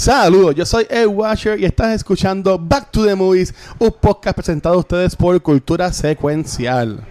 [0.00, 4.76] Saludos, yo soy Ed Washer y estás escuchando Back to the Movies, un podcast presentado
[4.76, 7.06] a ustedes por Cultura Secuencial.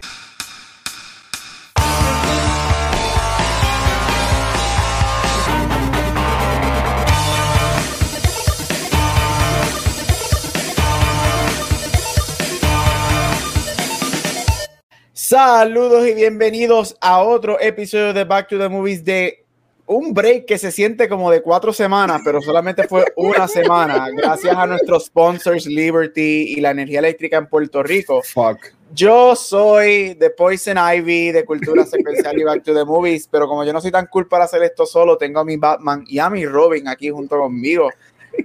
[15.12, 19.46] Saludos y bienvenidos a otro episodio de Back to the Movies de
[19.90, 24.56] un break que se siente como de cuatro semanas, pero solamente fue una semana, gracias
[24.56, 28.22] a nuestros sponsors Liberty y la energía eléctrica en Puerto Rico.
[28.22, 28.58] Fuck.
[28.94, 33.64] Yo soy de Poison Ivy, de Cultura Secuencial y Back to the Movies, pero como
[33.64, 36.30] yo no soy tan cool para hacer esto solo, tengo a mi Batman y a
[36.30, 37.90] mi Robin aquí junto conmigo.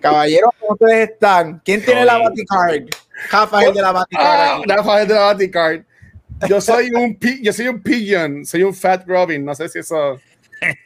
[0.01, 1.62] Caballeros, ¿cómo ustedes están?
[1.63, 2.85] ¿Quién tiene la Baticard?
[3.29, 4.25] Rafael de la Baticard.
[4.25, 4.63] Ah, aquí.
[4.67, 5.81] Rafael de la Baticard.
[6.49, 10.20] Yo soy un yo soy un pigeon, soy un fat Robin, no sé si eso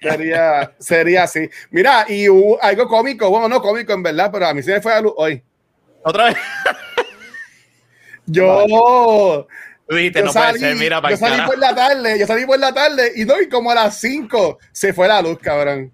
[0.02, 1.50] sería, sería así.
[1.72, 4.82] Mira, y hubo algo cómico, bueno, no cómico en verdad, pero a mí se me
[4.82, 5.44] fue la luz hoy.
[6.04, 6.38] Otra vez.
[8.32, 9.48] Yo,
[9.90, 12.46] Viste, yo no salí, puede ser, mira, para yo salí por la tarde, yo salí
[12.46, 15.92] por la tarde y no, y como a las 5 se fue la luz, cabrón.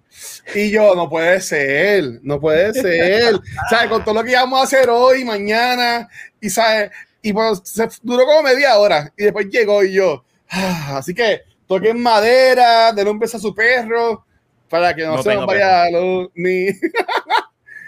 [0.54, 3.40] Y yo, no puede ser, no puede ser.
[3.70, 3.88] ¿Sabes?
[3.88, 6.90] Con todo lo que íbamos a hacer hoy, mañana, y ¿sabes?
[7.22, 11.40] Y pues se duró como media hora y después llegó y yo, ah, así que
[11.66, 14.24] toquen madera, denle un beso a su perro
[14.68, 16.68] para que no, No se nos vaya la luz, ni.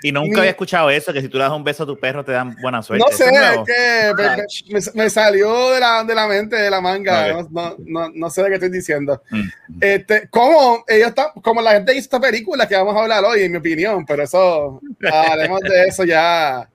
[0.03, 1.99] Y nunca Ni- había escuchado eso, que si tú le das un beso a tu
[1.99, 3.05] perro te dan buena suerte.
[3.05, 6.81] No sé, es que me, me- me salió de la, de la mente, de la
[6.81, 7.43] manga.
[7.51, 9.21] No, no, no, sé de qué estoy diciendo.
[9.31, 9.49] Mm.
[9.81, 13.43] Este, ¿cómo ellos están, como la gente hizo esta película que vamos a hablar hoy,
[13.43, 14.81] en mi opinión, pero eso,
[15.13, 16.69] haremos de eso ya,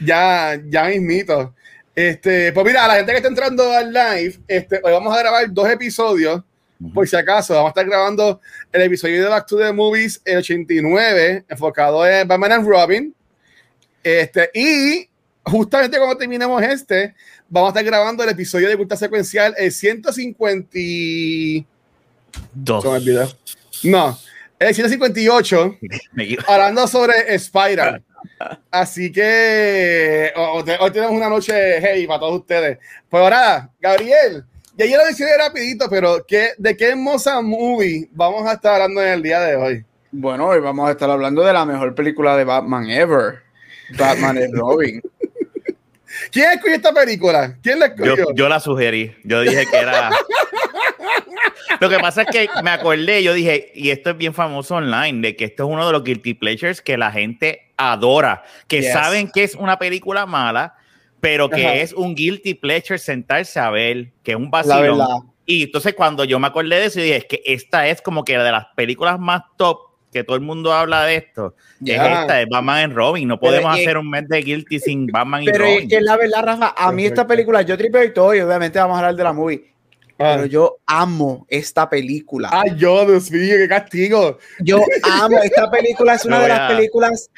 [0.00, 1.54] ya, ya mismito.
[1.94, 5.20] Este, pues mira, a la gente que está entrando al live, este, hoy vamos a
[5.20, 6.42] grabar dos episodios,
[6.94, 8.40] por si acaso, vamos a estar grabando
[8.72, 13.14] el episodio de Back to the Movies, el 89, enfocado en Batman and Robin.
[14.02, 15.08] Este, y
[15.44, 17.14] justamente cuando terminemos este,
[17.48, 21.66] vamos a estar grabando el episodio de Culta Secuencial, el 150 y...
[24.68, 25.78] El 158,
[26.12, 28.02] Me equivo- hablando sobre Spider.
[28.70, 32.78] Así que hoy tenemos una noche hey para todos ustedes.
[33.08, 34.44] Pues ahora, Gabriel,
[34.76, 39.02] ya yo lo mencioné rapidito, pero ¿qué, ¿de qué hermosa movie vamos a estar hablando
[39.02, 39.84] en el día de hoy?
[40.10, 43.40] Bueno, hoy vamos a estar hablando de la mejor película de Batman ever.
[43.98, 45.02] Batman y Robin.
[46.30, 47.56] ¿Quién escogió esta película?
[47.62, 48.34] ¿Quién la Yo, escogió?
[48.34, 49.16] yo la sugerí.
[49.24, 50.10] Yo dije que era.
[51.80, 55.20] Lo que pasa es que me acordé, yo dije, y esto es bien famoso online,
[55.20, 58.92] de que esto es uno de los guilty pleasures que la gente adora, que Yes.
[58.92, 60.74] saben que es una película mala,
[61.20, 61.74] pero que Ajá.
[61.76, 65.32] es un guilty pleasure sentarse a ver, que es un La vacilón.
[65.46, 68.38] Y entonces cuando yo me acordé de eso, dije, es que esta es como que
[68.38, 69.78] de las películas más top
[70.12, 71.54] que todo el mundo habla de esto.
[71.80, 71.94] Ya.
[72.14, 73.26] Es esta, de Batman and Robin.
[73.26, 75.88] No Pero podemos y- hacer un mes de guilty sin Batman y Pero es Robin.
[75.88, 78.94] que la verdad, Rafa, a mí esta película, yo tripeo y todo, y obviamente vamos
[78.96, 79.71] a hablar de la movie,
[80.18, 80.34] Ah.
[80.36, 82.48] pero yo amo esta película.
[82.52, 84.38] Ay, yo, Dios mío, qué castigo.
[84.60, 87.30] Yo amo esta película, es una Me de las películas.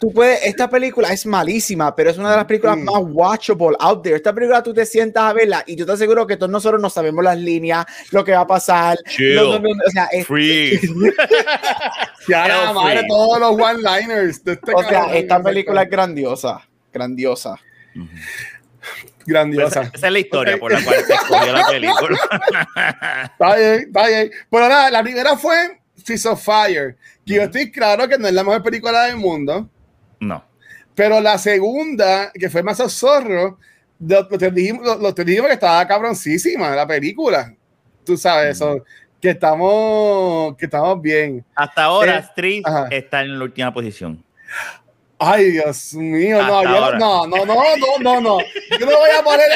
[0.00, 2.84] Tú puedes, esta película es malísima, pero es una de las películas Mm.
[2.84, 4.16] más watchable out there.
[4.16, 6.90] Esta película tú te sientas a verla y yo te aseguro que todos nosotros no
[6.90, 8.98] sabemos las líneas, lo que va a pasar.
[9.06, 9.36] Chill.
[9.36, 10.80] No, no, no, o sea, es- Free.
[12.28, 17.56] Ya la Hell madre, todos los one-liners este o sea, esta película es grandiosa, grandiosa.
[19.26, 19.82] Grandiosa.
[19.82, 20.60] Esa, esa es la historia Ok.
[20.60, 22.18] por la cual se escogió la película.
[23.24, 24.30] Está bien, está bien.
[24.50, 26.96] Pero nada, la primera fue Fist of Fire.
[27.26, 29.68] Que yo estoy claro que no es la mejor película del mundo.
[30.20, 30.44] No.
[30.94, 33.58] Pero la segunda, que fue más zorro,
[34.00, 37.52] lo, lo te dijimos, lo- lo te dijimos que estaba cabroncísima la película.
[38.04, 38.84] Tú sabes, eso,
[39.20, 41.44] que estamos, que estamos bien.
[41.54, 42.88] Hasta ahora, Eh, Street ajá.
[42.90, 44.22] está en la última posición.
[45.18, 48.38] Ay, Dios mío, no, yo- no, no, no, no, no, no.
[48.78, 49.48] Yo no voy a poner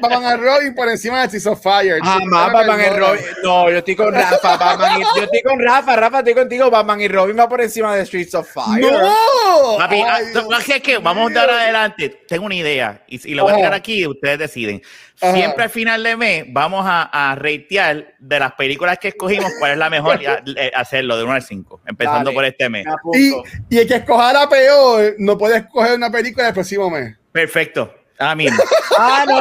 [0.00, 1.98] Batman and Robin por encima de Fist of Fire.
[2.02, 2.98] Jamás Chica, Batman y.
[2.98, 3.20] Robin.
[3.44, 6.70] No, yo estoy con Rafa, Batman y- yo estoy con Rafa, Rafa, estoy contigo.
[6.70, 8.80] Batman y Robin va por encima de Streets of Fire.
[8.90, 9.76] ¡No!
[9.78, 12.22] Papi, Ay, ah, Dios no, es que vamos a dar adelante.
[12.26, 14.82] Tengo una idea y, y lo voy a tirar aquí y ustedes deciden.
[15.22, 15.34] Ajá.
[15.34, 19.72] Siempre al final de mes vamos a, a ratear de las películas que escogimos cuál
[19.72, 22.34] es la mejor y a- eh, hacerlo de 1 al 5, empezando Dale.
[22.34, 22.84] por este mes.
[23.14, 23.32] Y,
[23.70, 27.16] y el que escoja la peor no puede escoger una película del próximo mes.
[27.30, 27.94] Perfecto.
[28.18, 28.46] A mí.
[28.98, 29.36] Ah, no.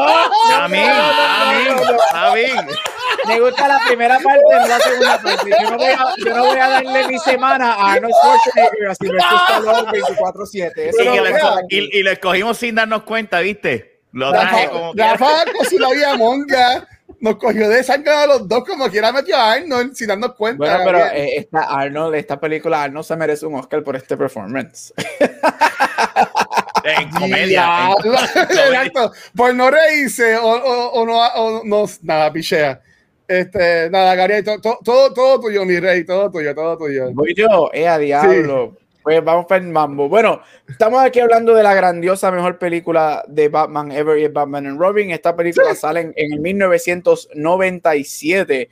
[0.55, 0.77] A mí.
[0.79, 1.63] A mí.
[2.13, 2.71] A mí.
[3.27, 5.49] Me gusta la primera parte, no la segunda parte.
[5.61, 9.09] Yo no voy a, yo no voy a darle mi semana a Arnold Schwarzenegger así
[9.09, 10.71] me Stallone 24-7.
[10.77, 11.63] Eso Y, no que lo lo, voy a dar.
[11.69, 13.90] y- y lo escogimos sin darnos cuenta, ¿viste?
[14.13, 16.87] Lo traje Rafa, como Rafa cocinó la monga.
[17.19, 20.57] nos cogió de sangre a los dos, como quiera metió a Arnold sin darnos cuenta.
[20.57, 24.93] Bueno, pero eh, esta Arnold, esta película, Arnold se merece un Oscar por este performance.
[26.83, 27.91] en comedia.
[28.03, 29.11] Exacto.
[29.35, 32.81] Por no reírse o, o, no, o no, nada, pichea.
[33.27, 37.11] Este, nada, Gary, todo, todo, todo tuyo, mi rey, todo tuyo, todo tuyo.
[37.13, 38.75] Voy yo, eh, a diablo.
[39.03, 40.07] Pues vamos para el mambo.
[40.07, 44.79] Bueno, estamos aquí hablando de la grandiosa mejor película de Batman ever y Batman and
[44.79, 45.09] Robin.
[45.09, 48.69] Esta película sale en, el 1997.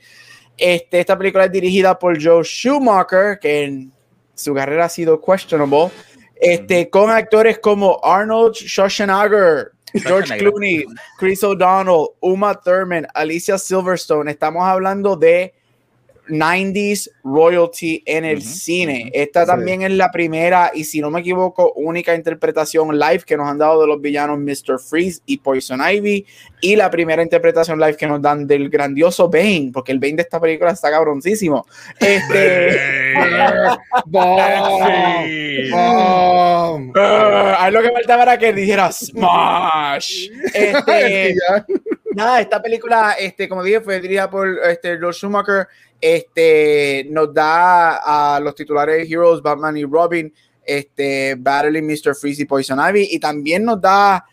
[0.56, 3.92] Este, esta película es dirigida por Joe Schumacher, que en
[4.34, 5.90] su carrera ha sido questionable.
[6.36, 10.84] Este, con actores como Arnold Schwarzenegger, George Clooney,
[11.18, 14.30] Chris O'Donnell, Uma Thurman, Alicia Silverstone.
[14.30, 15.54] Estamos hablando de
[16.30, 19.10] 90s royalty en el cine.
[19.12, 23.48] Esta también es la primera y si no me equivoco, única interpretación live que nos
[23.48, 24.78] han dado de los villanos Mr.
[24.78, 26.26] Freeze y Poison Ivy
[26.60, 30.22] y la primera interpretación live que nos dan del grandioso Bane, porque el Bane de
[30.22, 31.66] esta película está cabroncísimo.
[31.98, 33.70] Este uh,
[37.70, 40.28] lo que faltaba era que dijera Smash.
[40.54, 41.34] Este,
[42.14, 45.68] nada, esta película, este, como dije, fue dirigida por este, George Schumacher
[46.00, 50.32] este, nos da a los titulares de Heroes, Batman y Robin,
[50.64, 52.14] este, Battling Mr.
[52.14, 54.24] Freeze y Poison Ivy, y también nos da,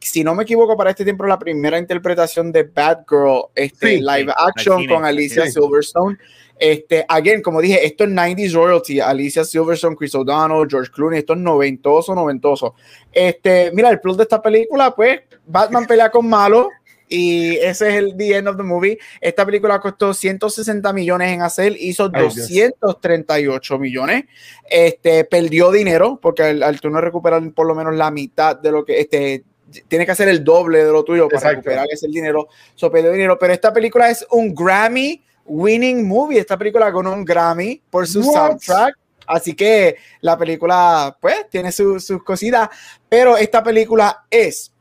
[0.00, 4.86] si no me equivoco, para este tiempo la primera interpretación de Batgirl, este, live action
[4.86, 6.16] con Alicia Silverstone.
[6.56, 11.32] Este, again, como dije, esto es 90s royalty, Alicia Silverstone, Chris O'Donnell, George Clooney, esto
[11.32, 12.74] es noventoso, noventoso.
[13.12, 16.70] Este, mira, el plot de esta película, pues, Batman pelea con malo,
[17.08, 18.98] y ese es el the end of the movie.
[19.20, 24.24] Esta película costó 160 millones en hacer, hizo 238 millones.
[24.68, 28.84] Este perdió dinero porque al, tú no recuperar por lo menos la mitad de lo
[28.84, 29.44] que este
[29.88, 32.48] tiene que hacer el doble de lo tuyo para recuperar ese dinero.
[32.74, 36.38] So, perdió dinero, pero esta película es un Grammy winning movie.
[36.38, 38.96] Esta película ganó un Grammy por su soundtrack.
[39.26, 42.68] Así que la película, pues, tiene sus cositas,
[43.08, 44.73] pero esta película es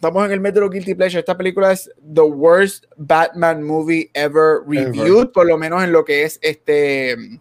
[0.00, 1.20] Estamos en el metro Guilty Pleasure.
[1.20, 6.22] Esta película es the worst Batman movie ever reviewed, por lo menos en lo que
[6.22, 7.40] es este en,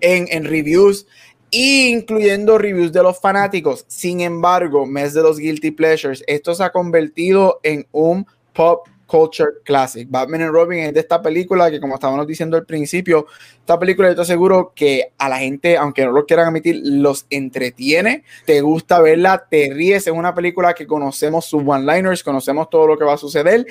[0.00, 1.06] en reviews,
[1.52, 3.84] incluyendo reviews de los fanáticos.
[3.86, 9.56] Sin embargo, mes de los Guilty Pleasures, esto se ha convertido en un pop Culture
[9.62, 10.08] Classic.
[10.08, 13.26] Batman and Robin es de esta película que, como estábamos diciendo al principio,
[13.58, 17.26] esta película yo estoy seguro que a la gente, aunque no lo quieran admitir, los
[17.28, 20.06] entretiene, te gusta verla, te ríes.
[20.06, 23.66] Es una película que conocemos sus one-liners, conocemos todo lo que va a suceder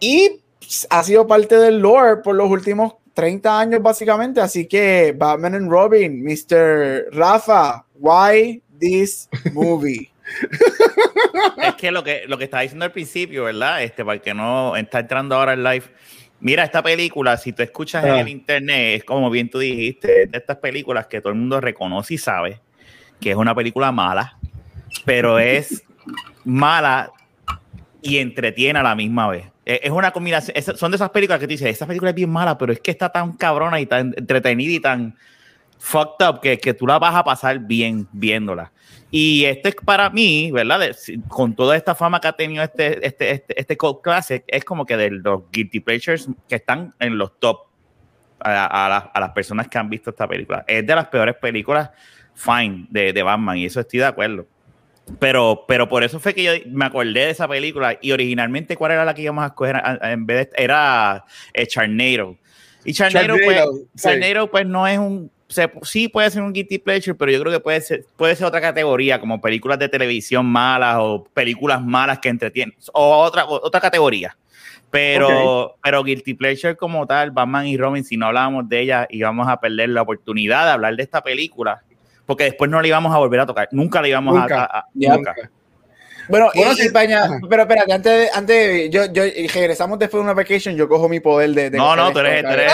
[0.00, 0.40] y
[0.90, 4.40] ha sido parte del lore por los últimos 30 años básicamente.
[4.40, 7.06] Así que Batman and Robin, Mr.
[7.12, 10.10] Rafa, why this movie?
[11.58, 13.82] es que lo que lo que estaba diciendo al principio, ¿verdad?
[13.82, 15.84] Este, para que no está entrando ahora en live.
[16.40, 18.20] Mira, esta película, si tú escuchas en ah.
[18.20, 22.14] el internet, es como bien tú dijiste, de estas películas que todo el mundo reconoce
[22.14, 22.60] y sabe
[23.20, 24.36] que es una película mala,
[25.04, 25.82] pero es
[26.44, 27.12] mala
[28.02, 29.46] y entretiene a la misma vez.
[29.64, 32.58] Es una combinación, son de esas películas que te dicen, esta película es bien mala,
[32.58, 35.16] pero es que está tan cabrona y tan entretenida y tan
[35.84, 38.72] fucked up que, que tú la vas a pasar bien viéndola.
[39.10, 40.96] Y este es para mí, ¿verdad?
[41.28, 44.86] con toda esta fama que ha tenido este, este, este, este Cult Classic, es como
[44.86, 47.66] que de los Guilty Pleasures que están en los top
[48.40, 50.64] a, las personas que han visto esta película.
[50.66, 51.90] Es de las peores películas,
[52.34, 54.46] fine, de, de Batman, y eso estoy de acuerdo.
[55.18, 57.98] Pero, pero por eso fue que yo me acordé de esa película.
[58.00, 62.38] Y originalmente, ¿cuál era la que íbamos a escoger en vez de Era eh, Charnado.
[62.86, 63.62] Y Charnado, pues,
[64.50, 65.30] pues no es un
[65.82, 68.60] sí puede ser un guilty pleasure, pero yo creo que puede ser, puede ser otra
[68.60, 74.36] categoría, como películas de televisión malas o películas malas que entretienen, o otra, otra categoría.
[74.90, 79.48] Pero, pero Guilty Pleasure como tal, Batman y Robin, si no hablábamos de ella, íbamos
[79.48, 81.82] a perder la oportunidad de hablar de esta película,
[82.26, 85.34] porque después no la íbamos a volver a tocar, nunca la íbamos a, nunca.
[86.28, 90.88] Bueno, bueno y, pero espérate, antes, antes yo, yo regresamos después de una vacation, yo
[90.88, 91.70] cojo mi poder de.
[91.70, 92.72] no, no, tú eres, tú eres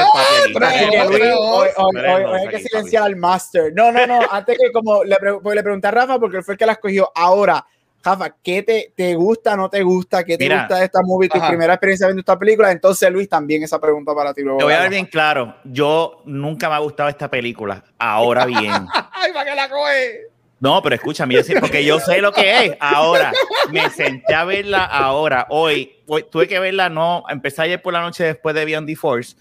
[2.35, 3.73] Hay que silenciar al master.
[3.75, 6.55] No, no, no, antes que como le, pues le pregunté a Rafa, porque él fue
[6.55, 7.11] el que la escogió.
[7.15, 7.65] Ahora,
[8.03, 10.25] Rafa, ¿qué te, te gusta, no te gusta?
[10.25, 11.29] ¿Qué te gusta de esta movie?
[11.29, 12.71] Tu primera experiencia viendo esta película.
[12.71, 14.43] Entonces, Luis, también esa pregunta para ti.
[14.43, 15.55] Luego, te voy a dar bien claro.
[15.65, 17.85] Yo nunca me ha gustado esta película.
[17.99, 18.73] Ahora bien.
[19.13, 20.30] ¡Ay, para que la coge!
[20.61, 22.77] No, pero escúchame, porque yo sé lo que es.
[22.81, 23.33] Ahora,
[23.73, 25.97] me senté a verla ahora, hoy.
[26.31, 29.37] tuve que verla, no, empecé ayer por la noche después de Beyond the Force.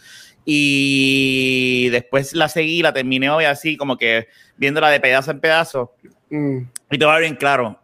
[0.46, 5.94] Y después la seguí, la terminé hoy así, como que viéndola de pedazo en pedazo.
[6.30, 6.60] Mm.
[6.90, 7.78] Y te va bien claro.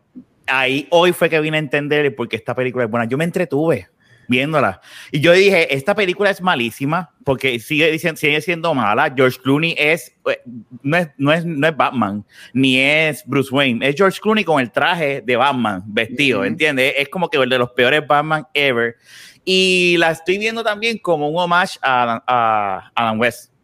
[0.48, 3.06] Ahí hoy fue que vine a entender por qué esta película es buena.
[3.06, 3.89] Yo me entretuve.
[4.27, 4.82] Viéndola.
[5.12, 9.13] Y yo dije, esta película es malísima porque sigue, diciendo, sigue siendo mala.
[9.15, 10.41] George Clooney es eh,
[10.82, 13.88] no, es, no, es, no es Batman, ni es Bruce Wayne.
[13.88, 16.94] Es George Clooney con el traje de Batman vestido, ¿entiendes?
[16.98, 18.96] Es como que el de los peores Batman ever.
[19.44, 23.55] Y la estoy viendo también como un homage a, a Adam West.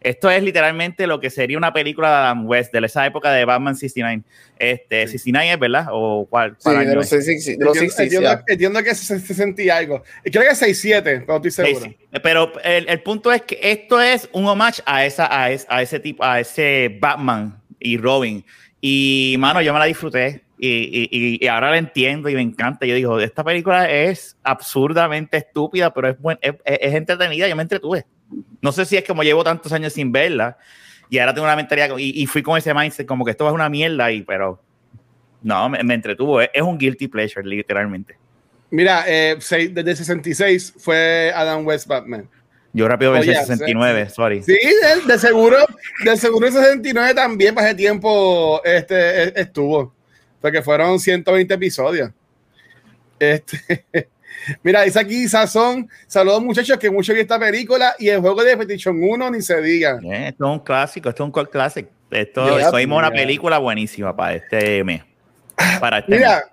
[0.00, 3.44] Esto es literalmente lo que sería una película de Adam West, de esa época de
[3.44, 4.22] Batman 69.
[4.58, 5.86] Este, 69 es, ¿verdad?
[5.90, 6.56] ¿O cuál?
[6.58, 10.02] Sí, de los, sí, sí, de los entiendo, entiendo, que se, sentía algo.
[10.24, 11.94] Creo que es 67, pero estoy seguro.
[12.22, 16.00] Pero el, el, punto es que esto es un homage a, esa, a, a ese
[16.00, 18.44] tipo, a ese Batman y Robin.
[18.80, 20.42] Y, mano, yo me la disfruté.
[20.58, 22.86] Y, y, y, ahora la entiendo y me encanta.
[22.86, 27.48] Yo digo, esta película es absurdamente estúpida, pero es, buen, es, es entretenida.
[27.48, 28.04] Yo me entretuve.
[28.60, 30.56] No sé si es como llevo tantos años sin verla
[31.08, 33.68] y ahora tengo una mentalidad y, fui con ese mindset como que esto es una
[33.68, 34.60] mierda y pero
[35.42, 36.40] no, me, entretuvo.
[36.40, 38.16] Es, un guilty pleasure, literalmente.
[38.70, 39.36] Mira, eh,
[39.72, 42.28] desde 66 fue Adam West Batman.
[42.72, 44.42] Yo rápido pensé 69, sorry.
[44.44, 44.56] Sí,
[45.06, 45.56] de, seguro,
[46.04, 49.92] de seguro 69 también para ese tiempo este, e, estuvo.
[50.40, 52.12] Porque fueron 120 episodios.
[53.18, 53.84] Este,
[54.62, 58.56] Mira, dice aquí Sazón, saludos muchachos, que mucho vi esta película y el juego de
[58.56, 59.98] Petition 1 ni se diga.
[60.02, 61.86] Eh, esto es un clásico, esto es un cult classic.
[62.10, 65.02] Esto es una película buenísima para este mes.
[65.78, 66.50] Para este Mira,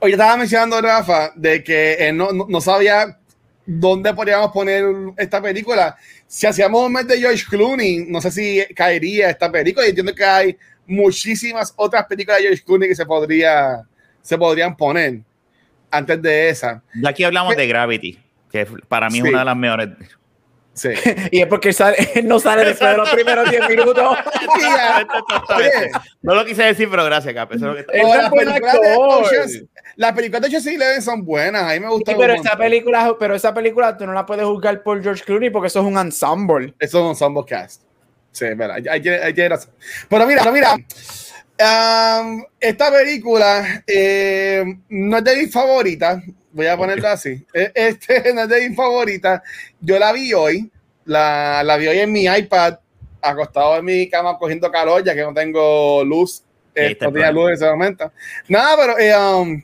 [0.00, 3.16] hoy estaba mencionando Rafa de que no, no, sabía
[3.64, 4.84] dónde podríamos poner
[5.16, 5.96] esta película.
[6.26, 9.86] Si hacíamos un mes de George Clooney, no sé si caería esta película.
[9.86, 13.82] Y entiendo que hay muchísimas otras películas de George Clooney que se, podría,
[14.20, 15.20] se podrían poner
[15.90, 16.82] antes de esa.
[16.94, 18.18] Y aquí hablamos de Gravity,
[18.50, 19.88] que para mí es una de las mejores.
[20.72, 20.88] Sí.
[21.30, 24.18] y es porque sale, no sale después de los primeros 10 minutos.
[26.22, 27.52] no lo quise decir, pero gracias, Cap.
[27.52, 31.64] Eso es lo que las, películas de las películas de son buenas.
[31.64, 32.12] A mí me gusta.
[32.12, 35.50] Sí, pero, esa película, pero esa película tú no la puedes juzgar por George Clooney
[35.50, 36.74] porque eso es un ensemble.
[36.78, 37.82] Eso es un ensemble cast.
[38.32, 38.76] Sí, verdad.
[38.76, 39.32] Hay, hay.
[39.32, 40.76] Pero mira, pero mira
[41.60, 47.44] esta película eh, no es de mis favoritas, voy a ponerlo así.
[47.52, 49.42] E, este no es de mis favoritas.
[49.80, 50.70] Yo la vi hoy,
[51.04, 52.78] la, la vi hoy en mi iPad,
[53.20, 56.42] acostado en mi cama cogiendo calor, ya que no tengo luz.
[56.74, 58.12] Eh, no tenía luz en ese momento.
[58.48, 59.62] Nada, pero eh, um,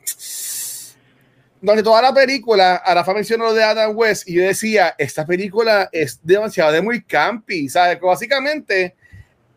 [1.61, 5.25] donde toda la película, a la mencionó lo de Adam West, y yo decía, esta
[5.25, 7.99] película es demasiado de muy campy, ¿sabes?
[7.99, 8.95] Básicamente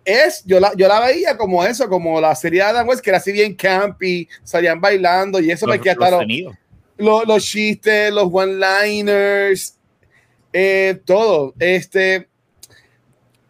[0.05, 3.11] es, yo la, yo la veía como eso, como la serie de Adam West, que
[3.11, 6.11] era así bien campy, salían bailando y eso me queda
[6.97, 9.77] los, los, chistes, los one-liners,
[10.53, 11.55] eh, todo.
[11.59, 12.29] Este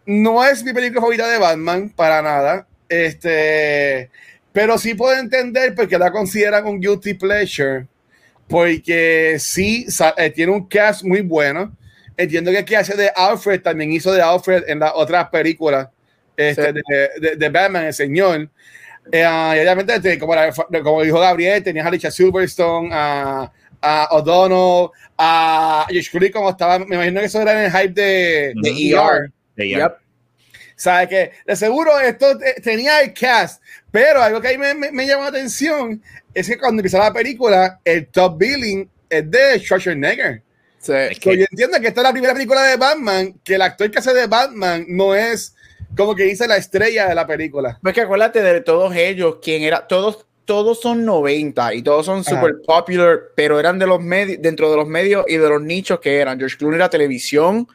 [0.06, 2.66] no es mi película favorita de Batman para nada.
[2.88, 4.10] Este,
[4.52, 7.86] pero sí puedo entender porque la consideran un guilty pleasure,
[8.48, 11.76] porque sí eh, tiene un cast muy bueno.
[12.16, 15.88] Entiendo que el que hace de Alfred también hizo de Alfred en las otras películas
[16.48, 18.48] este, de, de, Batman, el señor.
[19.12, 20.34] Eh, y obviamente, este, como,
[20.82, 26.78] como, dijo Gabriel, tenías a Alicia Silverstone, a, a O'Donnell, a Josh Clooney, como estaba,
[26.78, 29.32] me imagino que eso era en el hype de, de ER.
[29.56, 29.96] De ER.
[30.76, 35.24] ¿Sabe que De seguro esto tenía el cast, pero algo que ahí me, me, llamó
[35.24, 40.42] la atención es que cuando empieza la película, el top billing es de Schwarzenegger.
[40.78, 41.36] Sí, que...
[41.36, 44.14] Yo entiendo que esta es la primera película de Batman, que el actor que hace
[44.14, 45.54] de Batman no es
[45.96, 47.78] como que dice la estrella de la película.
[47.82, 52.24] Pues que acuérdate de todos ellos, quien era, todos, todos son 90 y todos son
[52.24, 56.00] super popular, pero eran de los medios, dentro de los medios y de los nichos
[56.00, 56.38] que eran.
[56.38, 57.68] George Clooney era televisión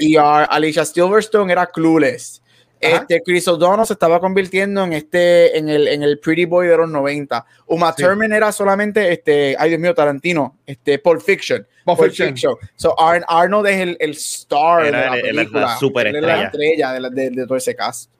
[0.00, 2.42] y Alicia Silverstone era Clueless.
[2.84, 6.76] Este, Chris O'Donnell se estaba convirtiendo en este, en el, en el Pretty Boy de
[6.76, 7.44] los 90.
[7.66, 11.66] Uma Thurman era solamente, este, ay Dios mío, Tarantino, este, Pulp Fiction.
[11.84, 12.34] Pulp, Fiction.
[12.76, 15.60] So Arnold es el, el star de la película.
[15.60, 16.26] La super estrella.
[16.26, 18.10] la estrella de, de, todo ese cast.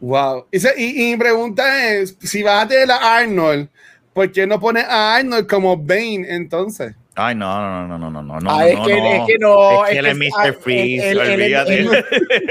[0.00, 0.46] Wow.
[0.50, 3.68] Y, y, mi pregunta es, si vas a tener a Arnold,
[4.12, 6.94] ¿por qué no pones a Arnold como Bane entonces?
[7.18, 8.50] Ay, no, no, no, no, no, no, no.
[8.50, 9.86] Ah, es, que, es que no.
[9.86, 10.54] Es, que él es Mr.
[10.60, 11.88] Freeze, olvídate.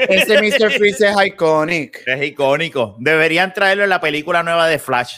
[0.10, 0.72] ese Mr.
[0.72, 2.00] Freeze es icónico.
[2.08, 2.96] Es icónico.
[2.98, 5.18] Deberían traerlo en la película nueva de Flash.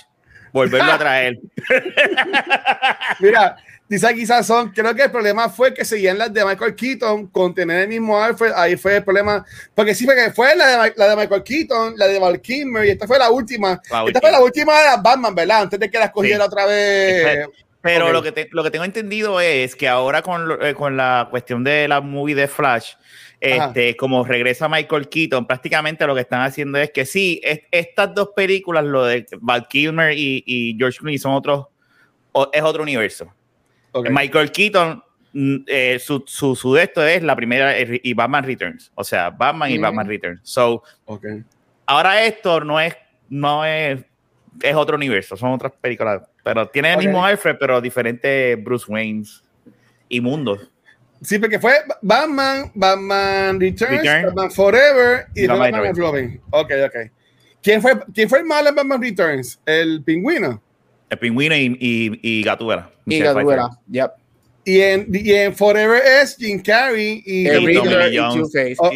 [0.51, 1.39] Volverlo a traer.
[3.20, 3.56] Mira,
[3.88, 7.56] dice aquí Sazón, creo que el problema fue que seguían las de Michael Keaton con
[7.56, 8.51] tener el mismo Alfred.
[8.54, 9.46] Ahí fue el problema.
[9.74, 12.89] Porque sí, porque fue la de, la de Michael Keaton, la de Val Kilmer, y
[12.89, 13.80] esta fue la última.
[14.08, 15.62] esta fue la última de las Batman, ¿verdad?
[15.62, 17.48] Antes de que las cogiera otra vez.
[17.88, 21.63] Pero lo, que lo que tengo entendido es que ahora con, eh, con la cuestión
[21.63, 22.94] de la movie de Flash,
[23.39, 27.41] este, como regresa Michael Keaton, prácticamente lo que están haciendo es que sí,
[27.72, 31.67] estas dos películas, lo de Val Kilmer y, y George Clooney, son otros,
[32.51, 33.32] es otro universo.
[33.91, 34.10] Ok.
[34.10, 35.03] Michael Keaton,
[35.34, 38.91] mm, eh, su, su, su de esto es la primera eh, y Batman Returns.
[38.96, 39.84] O sea, Batman y Ujú.
[39.84, 40.41] Batman Returns.
[40.44, 41.25] So, Ok.
[41.86, 42.96] ahora esto no es,
[43.29, 44.03] no es,
[44.62, 46.24] es otro universo, son otras películas.
[46.48, 49.44] Pero tiene el mismo Alfred, pero diferentes Bruce Waynes
[50.08, 50.72] y mundos.
[51.22, 54.25] Sí, porque fue Batman, Batman Returns, Return.
[54.27, 56.42] Batman Forever y Batman, Batman and Robin.
[56.51, 57.12] Ok, ok.
[57.62, 59.60] ¿Quién fue, ¿Quién fue el malo en Batman Returns?
[59.66, 60.63] ¿El pingüino?
[61.10, 62.92] El pingüino y, y, y Gatúbela.
[63.06, 63.60] Y Pfeiffer.
[63.92, 64.12] yep.
[64.68, 67.48] Y en, y en Forever es Jim Carrey y...
[67.48, 68.18] El Y Riddler y.
[68.18, 68.76] Two-Face.
[68.80, 68.92] Oh,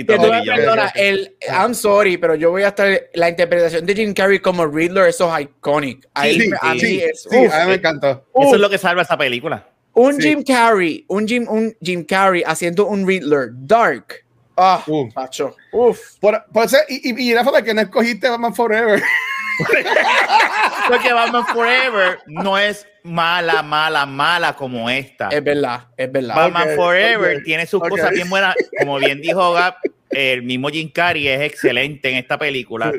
[0.95, 3.03] el, I'm sorry, pero yo voy a estar.
[3.13, 6.09] La interpretación de Jim Carrey como Riddler, eso es iconic.
[6.13, 7.21] Ahí Sí, a mí sí, es.
[7.29, 8.09] sí, uf, a mí me encantó.
[8.09, 9.65] Eso uf, es lo que salva esa película.
[9.93, 10.27] un sí.
[10.27, 14.25] Jim Carrey, un Jim, un Jim Carrey haciendo un Riddler dark.
[14.57, 15.07] Ah, Uh.
[15.15, 15.55] macho.
[15.71, 16.17] Uf.
[16.19, 19.01] Por, por eso, y, y, y era por que no escogiste Batman Forever.
[20.87, 25.29] Porque Batman Forever no es mala, mala, mala como esta.
[25.29, 26.35] Es verdad, es verdad.
[26.35, 27.89] Batman Ok, Forever ok, tiene sus ok.
[27.89, 28.55] cosas bien buenas.
[28.79, 29.75] Como bien dijo Gap,
[30.09, 32.91] el mismo Jim Carrey es excelente en esta película.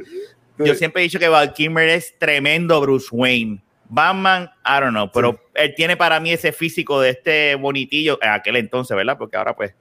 [0.59, 3.62] Yo siempre he dicho que Val Kilmer es tremendo Bruce Wayne.
[3.94, 8.30] Batman, I don't know, pero él tiene para mí ese físico de este bonitillo, en
[8.30, 9.18] aquel entonces, ¿verdad?
[9.18, 9.75] Porque ahora pues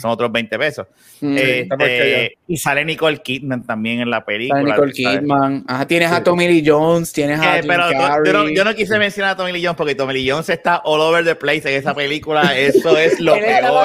[0.00, 0.86] son otros 20 pesos.
[1.20, 1.36] Mm.
[1.36, 4.60] Este, y sale Nicole Kidman también en la película.
[4.60, 4.92] Sale Nicole.
[4.92, 5.64] Kidman.
[5.66, 6.14] Ajá, tienes Sí.
[6.16, 8.32] a Tommy Lee Jones, tienes a Eh, Jim pero Carrey.
[8.32, 10.78] yo no, yo no quise mencionar a Tommy Lee Jones porque Tommy Lee Jones está
[10.84, 12.56] all over the place en esa película.
[12.58, 13.42] Eso es lo peor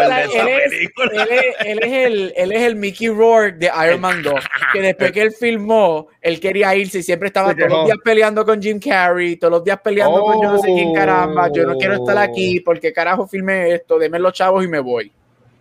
[0.08, 1.12] de él esa es- película.
[1.24, 4.34] Él es, él es el, él es el Mickey Rourke de Iron Man 2,
[4.74, 8.46] que después que él filmó, él quería irse y siempre estaba todos los días peleando
[8.46, 11.78] con Jim Carrey, todos los días peleando con yo no sé quién caramba, yo no
[11.78, 15.12] quiero estar aquí, porque carajo filmé esto, deme los chavos y me voy.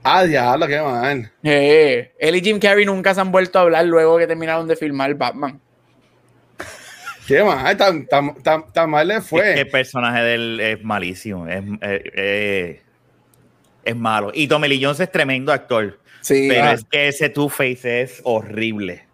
[0.09, 1.33] Ah, diablo, qué mal.
[1.43, 4.77] Eh, él y Jim Carrey nunca se han vuelto a hablar luego que terminaron de
[4.77, 5.61] filmar Batman.
[7.27, 9.61] Qué mal, tan, tan, tan, tan mal le Es que fue.
[9.61, 11.49] el personaje de él es malísimo.
[11.49, 12.83] Es, eh, eh,
[13.85, 14.31] es malo.
[14.33, 15.99] Y Tommy Lee Jones es tremendo actor.
[16.21, 16.73] Sí, Pero Ah.
[16.75, 19.05] es que ese Two-Face es horrible.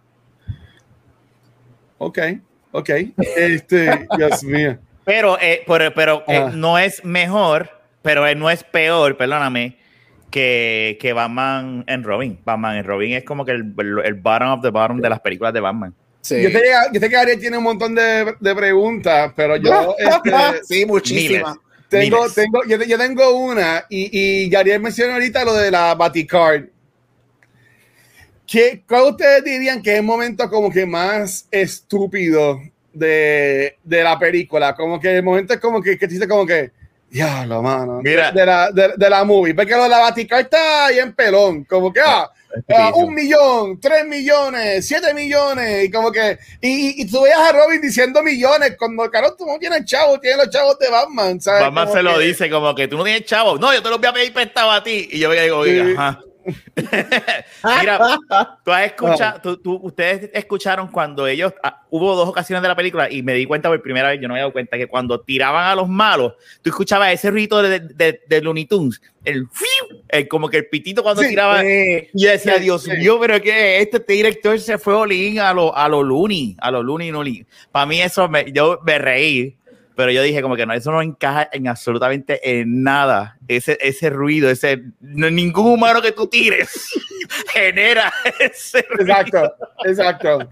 [1.97, 2.19] Ok,
[2.71, 2.89] ok.
[3.35, 4.77] Este, Dios mío.
[5.05, 6.51] Pero, eh, pero, pero, eh, Ah.
[6.53, 7.69] no es mejor,
[8.03, 9.77] pero eh, no es peor, perdóname,
[10.33, 12.39] que, que Batman en Robin.
[12.43, 13.71] Batman en Robin es como que el,
[14.03, 15.93] el, bottom of the bottom de las películas de Batman.
[16.21, 16.41] sí.
[16.41, 19.95] Yo, sé que, yo sé que Ariel tiene un montón de, de preguntas, pero yo
[19.99, 20.31] este,
[20.63, 21.55] sí, muchísimas.
[21.87, 22.33] tengo, miles.
[22.33, 26.63] tengo, yo, yo tengo una y, y Ariel mencionó ahorita lo de la Baticard.
[28.47, 32.59] ¿Qué, ¿Cuál ustedes dirían que es el momento como que más estúpido
[32.91, 34.73] de, de la película?
[34.73, 36.71] Como que el momento es como que, que te dice como que,
[37.13, 37.99] diablo, mano.
[38.03, 38.31] Mira.
[38.31, 39.53] De, la, de, de la movie.
[39.55, 41.63] Porque lo de la Baticard está ahí en pelón.
[41.63, 42.29] Como que, ah,
[42.69, 47.81] Ah, un millón, tres millones, siete millones, y como que, y, tú veías a Robin
[47.81, 51.63] diciendo millones, cuando caro tú no tienes chavos, tienes los chavos de Batman, ¿sabes?
[51.63, 53.57] Batman Como se lo dice como que tú no tienes chavo.
[53.57, 55.09] No, yo te los voy a pedir prestado a ti.
[55.11, 55.71] Y yo me digo, Sí.
[55.71, 56.19] oiga, ajá.
[57.79, 58.19] Mira,
[58.63, 62.75] tú has escuchado, tú- tú- ustedes escucharon cuando ellos, ah, hubo dos ocasiones de la
[62.75, 64.87] película y me di cuenta por primera vez, yo no me había dado cuenta que
[64.87, 69.47] cuando tiraban a los malos, tú escuchabas ese ruido de, de, de Looney Tunes, el,
[70.09, 71.61] el como que el pitito cuando Sí, tiraba.
[71.61, 72.09] Sí.
[72.13, 72.91] Y decía, Sí, Dios sí.
[72.91, 76.83] mío, pero que este, director se fue olín a los a lo Looney, a los
[76.83, 77.45] Looney Looney.
[77.71, 79.55] Para mí eso, me, yo me reí,
[79.95, 83.37] pero yo dije como que no, eso no encaja en absolutamente en nada.
[83.47, 86.89] Ese, ese ruido, ese, no- ningún humano que tú tires
[87.53, 89.11] genera ese ruido.
[89.11, 89.53] Exacto,
[89.85, 90.49] exacto.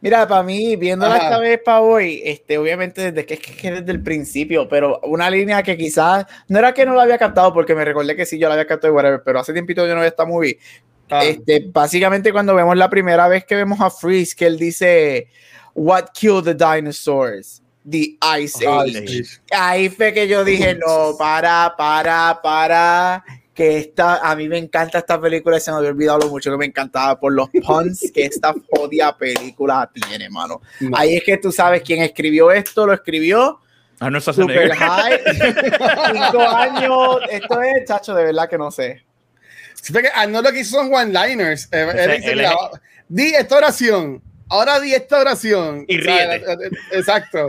[0.00, 1.24] Mira, para mí, viéndola Ajá.
[1.24, 5.28] esta vez para hoy, este, obviamente desde que, es que desde el principio, pero una
[5.30, 8.38] línea que quizás no era que no la había captado, porque me recordé que sí,
[8.38, 10.58] yo la había captado y whatever, pero hace tiempito yo no veía esta movie.
[11.10, 15.28] Ah, Este, básicamente cuando vemos la primera vez que vemos a Freeze, que él dice,
[15.74, 17.62] What killed the dinosaurs?
[17.88, 19.22] The Ice Age.
[19.50, 23.24] Ahí fue que yo dije, no, para, para, para.
[23.54, 26.50] Que esta, a mí me encanta esta película y se me había olvidado lo mucho
[26.50, 30.60] que me encantaba por los puns que esta jodida película tiene, mano.
[30.80, 30.96] No.
[30.96, 33.60] Ahí es que tú sabes quién escribió esto, lo escribió
[33.98, 35.20] Ah, no, Super High.
[36.12, 37.18] Cinco años.
[37.30, 39.04] Esto es, chacho, de verdad que no sé.
[39.74, 41.68] Sí, porque Arnold lo que hizo son one-liners.
[41.72, 42.46] Eh, él dice,
[43.08, 45.84] di esta oración, ahora di esta oración.
[45.88, 46.52] Y O sea, ríete.
[46.52, 47.48] eh, eh, Exacto.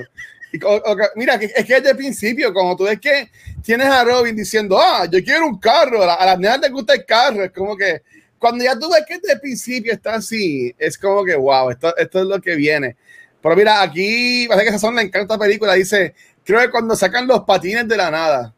[0.63, 3.29] O- mira, es que desde el principio, como tú ves que
[3.63, 7.05] tienes a Robin diciendo, ah, yo quiero un carro, a, las nenas les gusta el
[7.05, 8.01] carro, es como que
[8.39, 11.95] cuando ya tú ves que desde el principio está así, es como que, wow, esto,
[11.97, 12.95] esto es lo que viene.
[13.41, 16.95] Pero mira, aquí, parece que esa son le encanta la película, dice, creo que cuando
[16.95, 18.53] sacan los patines de la nada.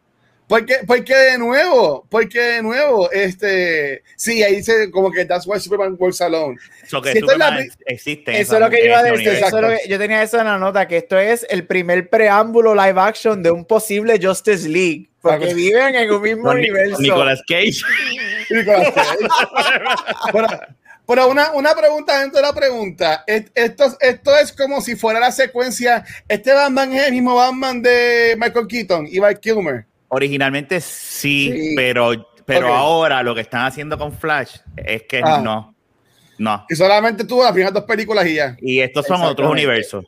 [0.50, 5.60] Porque, porque de nuevo, porque de nuevo, este, sí, ahí dice como que that's why
[5.60, 6.58] Superman works alone.
[6.88, 8.42] So que Si es la existe.
[8.42, 9.28] Eso es lo que iba a decir.
[9.28, 12.10] eso es lo que- yo tenía eso en la nota, que esto es el primer
[12.10, 17.00] preámbulo live action de un posible Justice League Porque viven en un mismo universo.
[17.00, 17.82] Nicolas Cage.
[18.50, 19.18] Nicolas Cage.
[20.34, 20.48] pero,
[21.06, 23.24] pero una, una, pregunta dentro de la pregunta.
[23.28, 26.04] Esto, esto es como si fuera la secuencia.
[26.28, 29.86] Este Batman es el mismo Batman de Michael Keaton y Val Kilmer.
[30.10, 31.74] Originalmente sí, sí.
[31.76, 32.78] pero, pero okay.
[32.78, 35.41] ahora lo que están haciendo con Flash es que ah.
[35.43, 35.76] no.
[36.38, 36.65] No.
[36.69, 38.56] Y solamente tuvo las primeras dos películas y ya.
[38.62, 40.06] Y estos son otros universos.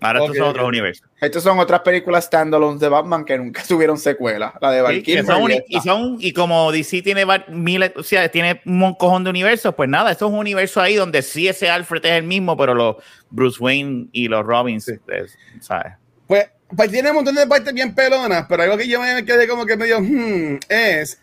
[0.00, 1.08] Ahora okay, estos son otros universos.
[1.20, 4.54] Estos son otras películas standalone de Batman que nunca tuvieron secuela.
[4.60, 8.28] La de Val sí, son y, y, son, y como DC tiene miles, o sea,
[8.28, 11.68] tiene un cojón de universos, pues nada, esto es un universo ahí donde sí ese
[11.68, 12.96] Alfred es el mismo, pero los
[13.30, 14.92] Bruce Wayne y los Robins, sí.
[15.60, 15.94] ¿sabes?
[16.26, 19.46] Pues, pues tiene un montón de partes bien pelonas, pero algo que yo me quedé
[19.46, 21.18] como que medio, hmm, es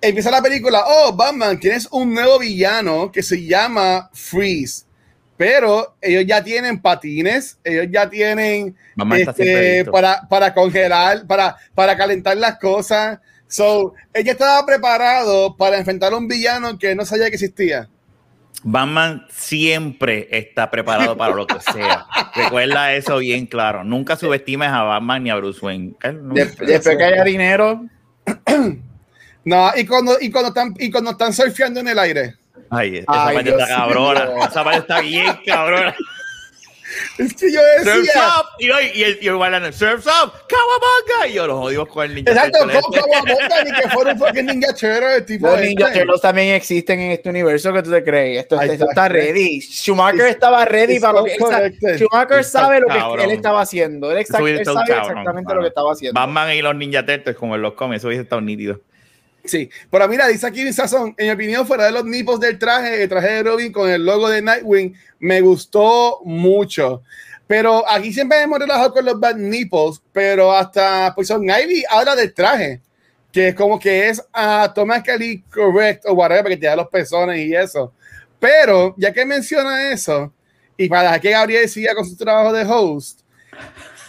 [0.00, 4.84] empieza la película, oh, Batman, tienes un nuevo villano que se llama Freeze.
[5.36, 8.76] Pero ellos ya tienen patines, ellos ya tienen
[9.16, 13.20] este, para, para congelar, para, para calentar las cosas.
[13.46, 17.88] So, ella estaba preparado para enfrentar a un villano que no sabía que existía.
[18.64, 22.06] Batman siempre está preparado para lo que sea.
[22.34, 23.84] Recuerda eso bien claro.
[23.84, 25.94] Nunca subestimes a Batman ni a Bruce Wayne.
[26.32, 27.86] Después que haya dinero.
[29.44, 32.34] No, y cuando, y cuando están, y cuando están surfeando en el aire.
[32.68, 34.26] Ay, esa Ay, parte Dios está cabrona.
[34.26, 34.46] Dios.
[34.46, 35.94] Esa parte está bien cabrona.
[37.18, 37.94] Es que yo decía.
[37.94, 38.46] Surf's up.
[38.58, 40.32] Y, y, y, y igual en Surf's up.
[40.48, 41.28] Cowabunga.
[41.28, 42.32] Y yo los odio con el ninja.
[42.32, 43.64] Exacto, Cowabunga.
[43.64, 45.22] Ni que fuera un fucking Ninja Turtle.
[45.22, 48.40] Tipo los Ninja Turtles también existen en este universo que tú te crees.
[48.40, 49.60] Esto, esto está ready.
[49.60, 51.36] Schumacher estaba ready para lo que.
[51.98, 53.20] Schumacher sabe lo que cabrón.
[53.20, 54.10] él estaba haciendo.
[54.10, 55.56] Él, exact, él sabe cabrón, exactamente cabrón.
[55.56, 56.20] lo que estaba haciendo.
[56.20, 58.80] Batman y los Ninja Turtles, como en los cómics, eso hubiese estado nítido.
[59.44, 63.02] Sí, pero mira, dice aquí Sazón, en mi opinión, fuera de los nipos del traje,
[63.02, 67.02] el traje de Robin con el logo de Nightwing, me gustó mucho.
[67.46, 72.34] Pero aquí siempre hemos relajado con los bad nipples, pero hasta Poison Ivy habla del
[72.34, 72.82] traje,
[73.32, 77.54] que es como que es automatically correct o whatever, que te da los pezones y
[77.54, 77.94] eso.
[78.38, 80.30] Pero ya que menciona eso,
[80.76, 83.20] y para que Gabriel siga con su trabajo de host,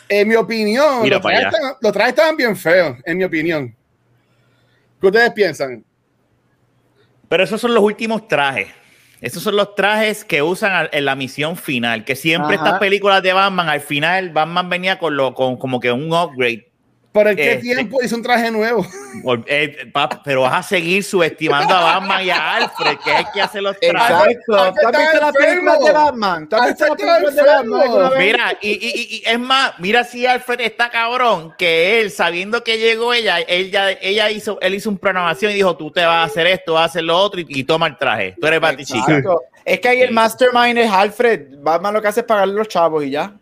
[0.09, 3.73] en mi opinión, los trajes, los trajes estaban bien feos, en mi opinión.
[4.99, 5.83] ¿Qué ustedes piensan?
[7.27, 8.67] Pero esos son los últimos trajes.
[9.21, 12.05] Esos son los trajes que usan en la misión final.
[12.05, 12.65] Que siempre Ajá.
[12.65, 16.68] estas películas de Batman, al final, Batman venía con, lo, con como que un upgrade.
[17.11, 18.85] ¿Por qué este, tiempo hizo un traje nuevo?
[19.47, 19.91] Eh,
[20.23, 23.79] pero vas a seguir subestimando a Batman y a Alfred, que hay que hacer los
[23.79, 24.35] trajes.
[24.37, 24.73] Exacto.
[24.79, 26.49] ¿Tú has visto la película de Batman?
[26.49, 28.11] ¿Tú has visto la película de Batman?
[28.19, 32.77] Mira, y, y, y, es más, mira si Alfred está cabrón, que él, sabiendo que
[32.77, 36.17] llegó ella, él ya, ella hizo, él hizo una programación y dijo, tú te vas
[36.17, 38.35] a hacer esto, vas a hacer lo otro, y, y toma el traje.
[38.39, 39.23] Tú eres Batichica.
[39.65, 41.57] Es que ahí el mastermind es Alfred.
[41.57, 43.33] Batman lo que hace es pagarle los chavos y ya.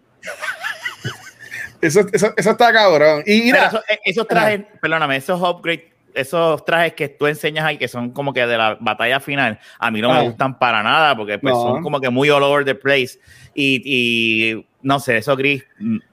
[1.82, 3.24] Eso, eso, eso, está cabrón.
[3.26, 4.80] Y mira, eso, eh, esos trajes, Ajá.
[4.82, 8.78] perdóname, esos upgrades, esos trajes que tú enseñas ahí, que son como que de la
[8.80, 10.22] batalla final, a mí no Ajá.
[10.22, 11.62] me gustan para nada, porque pues, no.
[11.62, 13.20] son como que muy all over the place.
[13.54, 15.64] Y, y no sé, eso gris.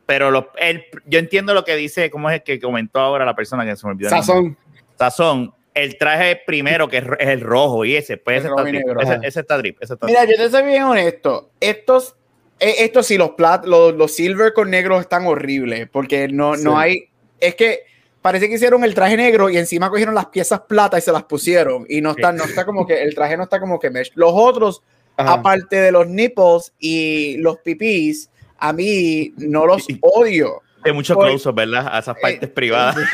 [0.07, 3.35] Pero lo, el, yo entiendo lo que dice, ¿cómo es el que comentó ahora la
[3.35, 4.11] persona que se me olvidó?
[4.11, 4.57] Sazón.
[4.99, 5.55] Sazón.
[5.73, 9.41] El traje primero, que es el rojo, y ese, pues ese está, negro, ese, ese
[9.41, 10.39] está, drip, ese está Mira, drip.
[10.39, 11.51] yo te soy bien honesto.
[11.59, 12.15] Estos
[12.59, 16.65] esto sí, los, plat, los, los, silver con negros están horribles, porque no, sí.
[16.65, 17.09] no hay,
[17.41, 17.81] es que
[18.23, 21.25] parece que hicieron el traje negro y encima cogieron las piezas plata y se las
[21.25, 24.13] pusieron, y no está, no está como que, el traje no está como que mesh.
[24.15, 24.83] Los otros,
[25.17, 25.35] Ajá.
[25.35, 30.63] aparte de los nipples y los pipís, a mí no los odio.
[30.85, 31.89] De mucho close ¿verdad?
[31.91, 32.97] A esas partes eh, privadas.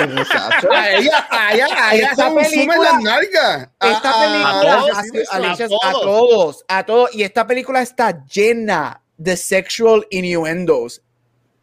[0.71, 3.69] a ella, a ella, a ella esta película, las nalgas.
[3.81, 5.85] Esta película, a, a, a, todos.
[5.85, 11.03] a todos, a todos, y esta película está llena de sexual innuendos.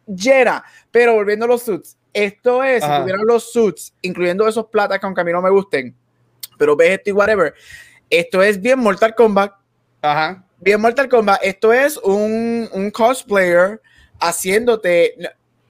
[0.06, 2.96] Llena, pero volviendo a los suits, esto es, Ajá.
[2.96, 5.94] si tuvieran los suits, incluyendo esos platas que aunque a mí no me gusten,
[6.56, 7.52] pero ves esto y whatever,
[8.08, 9.52] esto es bien Mortal Kombat.
[10.00, 10.44] Ajá.
[10.60, 11.40] Bien Mortal Kombat.
[11.42, 13.82] Esto es un, un cosplayer
[14.20, 15.14] haciéndote.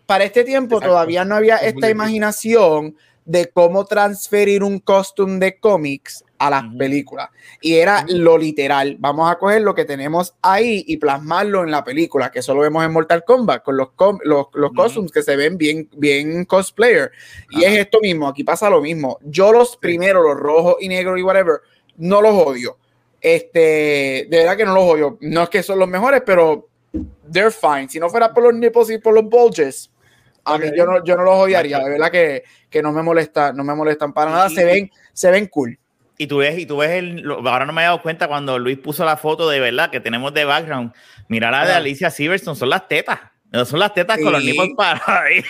[0.04, 0.92] Para este tiempo Exacto.
[0.92, 6.66] todavía no había esta imaginación de cómo transferir un costume de cómics a las uh
[6.66, 6.78] -huh.
[6.78, 7.30] películas.
[7.60, 8.16] Y era uh -huh.
[8.16, 8.96] lo literal.
[8.98, 12.60] Vamos a coger lo que tenemos ahí y plasmarlo en la película, que eso lo
[12.60, 14.76] vemos en Mortal Kombat, con los, com los, los uh -huh.
[14.76, 17.10] costumes que se ven bien, bien cosplayer.
[17.50, 19.18] Y es esto mismo, aquí pasa lo mismo.
[19.22, 21.60] Yo los primeros, los rojos y negros y whatever,
[21.96, 22.78] no los odio.
[23.20, 25.18] Este, de verdad que no los odio.
[25.20, 26.68] No es que son los mejores, pero
[27.32, 27.88] they're fine.
[27.88, 29.90] Si no fuera por los nipples y por los bulges,
[30.44, 30.70] a okay.
[30.70, 31.80] mí yo no, yo no los odiaría.
[31.80, 34.48] De verdad que, que no me molesta, no me molestan para nada.
[34.48, 35.78] Se ven, se ven cool.
[36.20, 38.76] Y tú ves, y tú ves el, ahora no me he dado cuenta cuando Luis
[38.76, 40.92] puso la foto de verdad que tenemos de background.
[41.28, 43.20] Mira la de Alicia Silverstone, son las tetas.
[43.52, 44.24] No son las tetas sí.
[44.24, 45.44] con los nipples para ahí.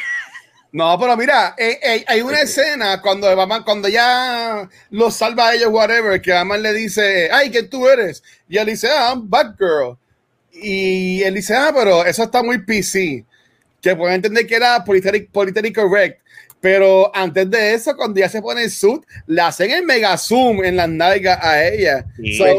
[0.71, 5.55] No, pero mira, eh, eh, hay una escena cuando Batman, cuando ya los salva a
[5.55, 8.23] ellos, whatever, que Batman le dice, ay, ¿quién tú eres?
[8.49, 9.97] Y él dice, ah, I'm Batgirl.
[10.53, 13.25] Y él dice, ah, pero eso está muy PC.
[13.81, 16.21] Que puede entender que era politically, correct.
[16.61, 20.65] Pero antes de eso, cuando ya se pone el suit, le hacen el mega zoom
[20.65, 22.05] en las nalgas a ella.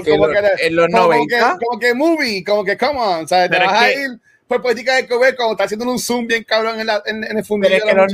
[0.07, 1.57] como, que, en los como, 90.
[1.63, 3.49] como que movie, como que come on, ¿sabes?
[3.49, 6.79] Te vas a ir por política de cover como está haciendo un zoom bien cabrón
[6.79, 7.83] en, la, en, el fundillo.
[7.85, 8.05] Pero,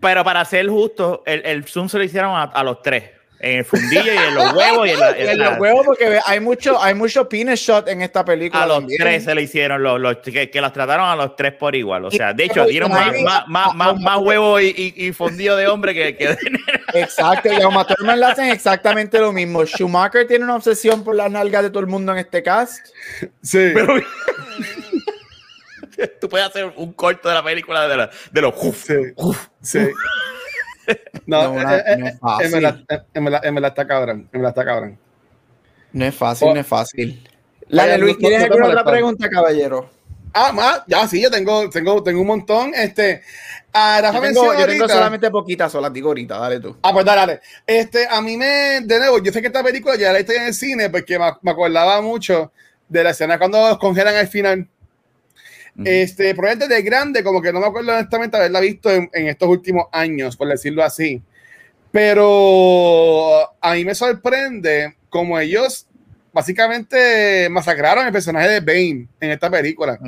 [0.00, 3.58] pero, para ser justo, el, el zoom se lo hicieron a, a los tres en
[3.58, 4.98] el fundillo y en los huevos y en,
[5.38, 9.24] los huevos porque hay mucho hay mucho penis shot en esta película a los tres
[9.24, 12.10] se le hicieron los, los que, que, las trataron a los tres por igual o
[12.10, 13.12] sea de hecho dieron más,
[13.48, 16.36] más, más, más, huevos y, y, fundillo de hombre que, que
[16.94, 19.64] exacto y a Uma Thurman le hacen exactamente lo mismo.
[19.64, 22.86] Schumacher tiene una obsesión por las nalgas de todo el mundo en este cast.
[23.42, 23.70] Sí.
[23.74, 23.96] Pero
[26.20, 29.48] tú puedes hacer un corto de la película de, la, de los uf, sí, uf,
[29.62, 29.88] sí.
[31.26, 32.54] No, no, eh, no, es fácil.
[33.14, 34.28] En verdad, está cabrón.
[34.32, 34.98] En está cabrón.
[35.92, 36.54] No es fácil, oh.
[36.54, 37.28] no es fácil.
[37.68, 39.90] La Luis, ¿tienes alguna otra pregunta, caballero?
[40.32, 42.72] Ah, más, ya sí, yo tengo, tengo, tengo un montón.
[42.74, 43.22] Este,
[43.72, 46.76] a Rafa yo tengo, yo tengo solamente poquitas, las digo ahorita, dale tú.
[46.82, 47.40] Ah, pues dale, dale.
[47.66, 50.44] Este, a mí me, de nuevo, yo sé que esta película ya la estoy en
[50.44, 52.52] el cine porque me, me acordaba mucho
[52.88, 54.68] de la escena cuando los congelan al final.
[55.84, 59.86] Este, probablemente de grande, como que no me acuerdo honestamente haberla visto en, estos últimos
[59.92, 61.22] años, por decirlo así.
[61.90, 65.86] Pero a mí me sorprende como ellos
[66.32, 69.98] básicamente masacraron el personaje de Bane en esta película.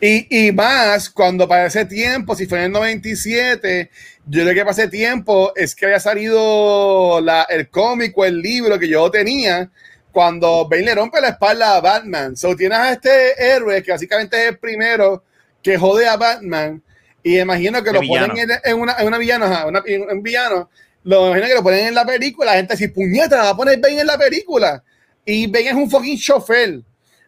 [0.00, 3.90] Y, y, más cuando para ese tiempo, si fue en el 97,
[4.26, 8.40] yo creo que para ese tiempo es que había salido la, el cómic o el
[8.40, 9.70] libro que yo tenía
[10.16, 12.34] cuando Bane le rompe la espalda a Batman.
[12.38, 15.22] So tienes a este héroe que básicamente es el primero
[15.62, 16.82] que jode a Batman.
[17.22, 18.30] Y imagino que lo ponen
[18.64, 20.70] en, una, en una villana, un villano.
[21.04, 22.52] Lo imagino que lo ponen en la película.
[22.52, 24.82] La gente dice, puñeta, va a poner Bane en la película.
[25.22, 26.80] Y Bane es un fucking chofer.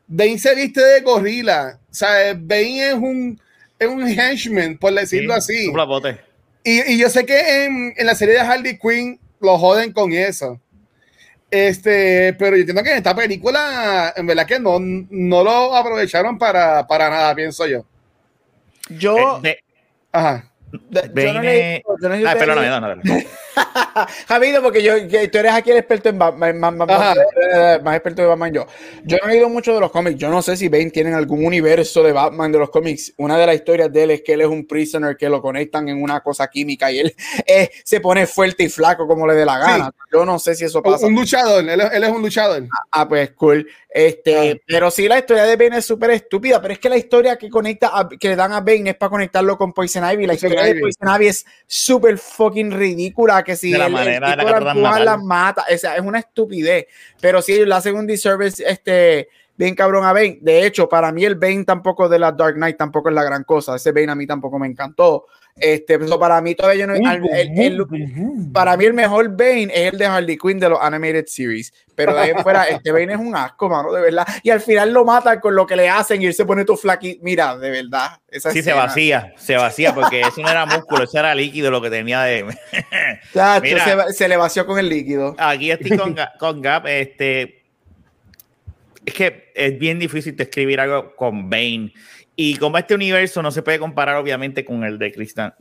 [0.06, 1.78] Bane se viste de gorila.
[1.90, 3.38] O sea, Bane es un,
[3.78, 5.70] es un henchman, por decirlo así.
[6.64, 10.10] Y, y, yo sé que en, en la serie de Harley Quinn lo joden con
[10.10, 10.58] eso.
[11.50, 16.36] Este, pero yo entiendo que en esta película, en verdad que no, no lo aprovecharon
[16.36, 17.84] para, para nada, pienso yo.
[18.90, 19.40] Yo.
[19.42, 19.58] Eh,
[20.12, 20.50] Ajá.
[20.90, 23.02] Yo no le, yo no ah, pero no, no, no,
[24.28, 24.94] Javido, porque yo,
[25.30, 28.66] tú eres aquí el experto en Batman, más, más, experto de Batman yo.
[29.04, 30.18] Yo no he leído mucho de los cómics.
[30.18, 33.12] Yo no sé si Bane tienen algún universo de Batman de los cómics.
[33.16, 35.88] Una de las historias de él es que él es un prisoner que lo conectan
[35.88, 37.14] en una cosa química y él
[37.46, 39.90] eh, se pone fuerte y flaco como le dé la gana.
[40.12, 41.06] Yo no sé si eso pasa.
[41.06, 42.64] Un luchador, él, es un luchador.
[42.90, 43.68] Ah, pues cool.
[43.90, 44.56] Este, ah.
[44.66, 47.48] pero sí, la historia de Bane es súper estúpida, pero es que la historia que
[47.48, 50.26] conecta que le dan a Bane es para conectarlo con Poison Ivy.
[50.26, 54.36] La historia de Poison Ivy es súper fucking ridícula que si de la manera de
[54.36, 56.86] la que las mata, o sea, es una estupidez,
[57.20, 60.38] pero si ellos le hacen un disservice este bien cabrón a Bane.
[60.40, 63.44] De hecho, para mí el Bane tampoco de la Dark Knight tampoco es la gran
[63.44, 63.74] cosa.
[63.76, 65.26] Ese Bane a mí tampoco me encantó.
[65.60, 66.94] Este, para mí todavía no
[68.52, 72.14] para mí el mejor Bane es el de Harley Quinn de los animated series, pero
[72.14, 74.24] de ahí fuera este Bane es un asco, mano, de verdad.
[74.44, 76.76] Y al final lo mata con lo que le hacen y él se pone todo
[76.76, 77.18] flaquito.
[77.24, 78.20] Mira, de verdad.
[78.28, 81.82] Esa sí, se vacía, se vacía porque eso no era músculo, eso era líquido lo
[81.82, 82.44] que tenía de.
[83.62, 85.34] Mira, se, le vació con el líquido.
[85.38, 87.57] Aquí estoy con, con Gap, este.
[89.08, 91.94] Es que es bien difícil describir algo con Bane
[92.36, 95.06] y como este universo no se puede comparar obviamente con el de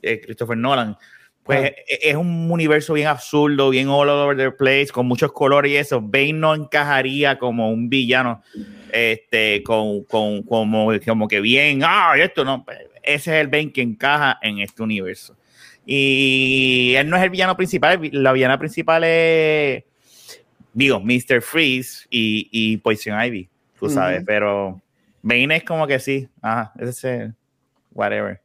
[0.02, 0.98] eh, Christopher Nolan,
[1.44, 5.72] pues e, es un universo bien absurdo, bien all over the place, con muchos colores
[5.72, 6.02] y eso.
[6.02, 8.44] Bane no encajaría como un villano,
[8.92, 12.66] este, con, con como, como que bien, ah, esto no.
[12.66, 15.38] Pues, ese es el Bane que encaja en este universo.
[15.86, 19.86] Y él no es el villano principal, la villana principal es,
[20.78, 21.42] digo, Mr.
[21.42, 24.80] Freeze y, y Poison Ivy, tú sabes, pero
[25.22, 27.34] Bane es como que sí, ajá, ese,
[27.94, 28.42] whatever.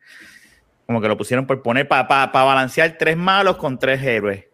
[0.87, 4.45] Como que lo pusieron por poner, para pa, balancear tres malos con tres héroes.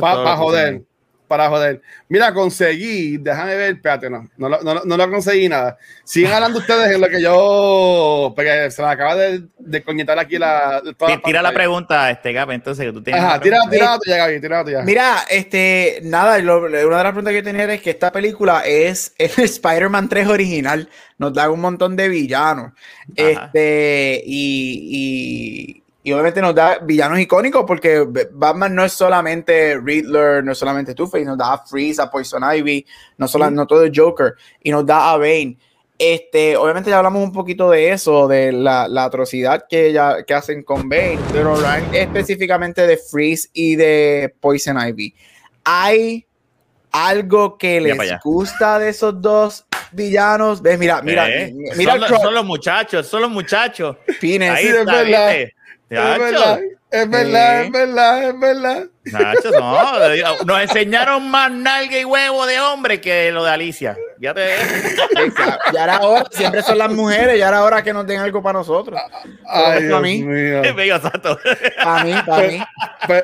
[0.00, 0.82] Para joder
[1.30, 1.80] para joder.
[2.08, 5.78] Mira, conseguí, déjame ver, espérate, no, no, no, no lo conseguí nada.
[6.02, 10.38] Siguen hablando ustedes en lo que yo, porque se me acaba de, de coñetar aquí
[10.38, 10.82] la.
[11.24, 13.22] tira la pregunta, este Gap, entonces que tú tienes.
[13.22, 14.82] Ajá, tira, tira tuya, Gaby, tira tuya.
[14.82, 19.30] Mira, este, nada, una de las preguntas que tenía es que esta película es el
[19.36, 20.88] Spider-Man 3 original.
[21.16, 22.72] Nos da un montón de villanos.
[23.14, 30.42] Este, y, y y obviamente nos da villanos icónicos porque Batman no es solamente Riddler,
[30.42, 32.86] no es solamente Two-Face, nos da a Freeze, a Poison Ivy,
[33.18, 35.58] no, solo, no todo el Joker, y nos da a Bane.
[35.98, 40.32] Este, obviamente ya hablamos un poquito de eso, de la, la atrocidad que, ya, que
[40.32, 41.54] hacen con Bane, pero
[41.92, 45.14] específicamente de Freeze y de Poison Ivy.
[45.64, 46.26] ¿Hay
[46.92, 50.62] algo que les gusta de esos dos villanos?
[50.62, 50.78] ¿Ves?
[50.78, 51.98] Mira, mira, eh, mira.
[52.08, 53.98] Son, los muchachos, son los muchachos.
[54.18, 54.50] Pines.
[54.50, 55.02] Ahí está,
[55.90, 56.60] es verdad.
[56.92, 58.86] Es verdad, es verdad, es verdad.
[59.04, 63.96] Nacho, no, nos enseñaron más nalga y huevo de hombre que lo de Alicia.
[64.18, 64.56] Ya te
[65.72, 68.58] Ya era hora, siempre son las mujeres, ya era hora que nos den algo para
[68.58, 69.00] nosotros.
[69.46, 70.24] Ay, Dios mí.
[70.24, 70.62] Mío.
[71.82, 72.60] Para mí, para mí.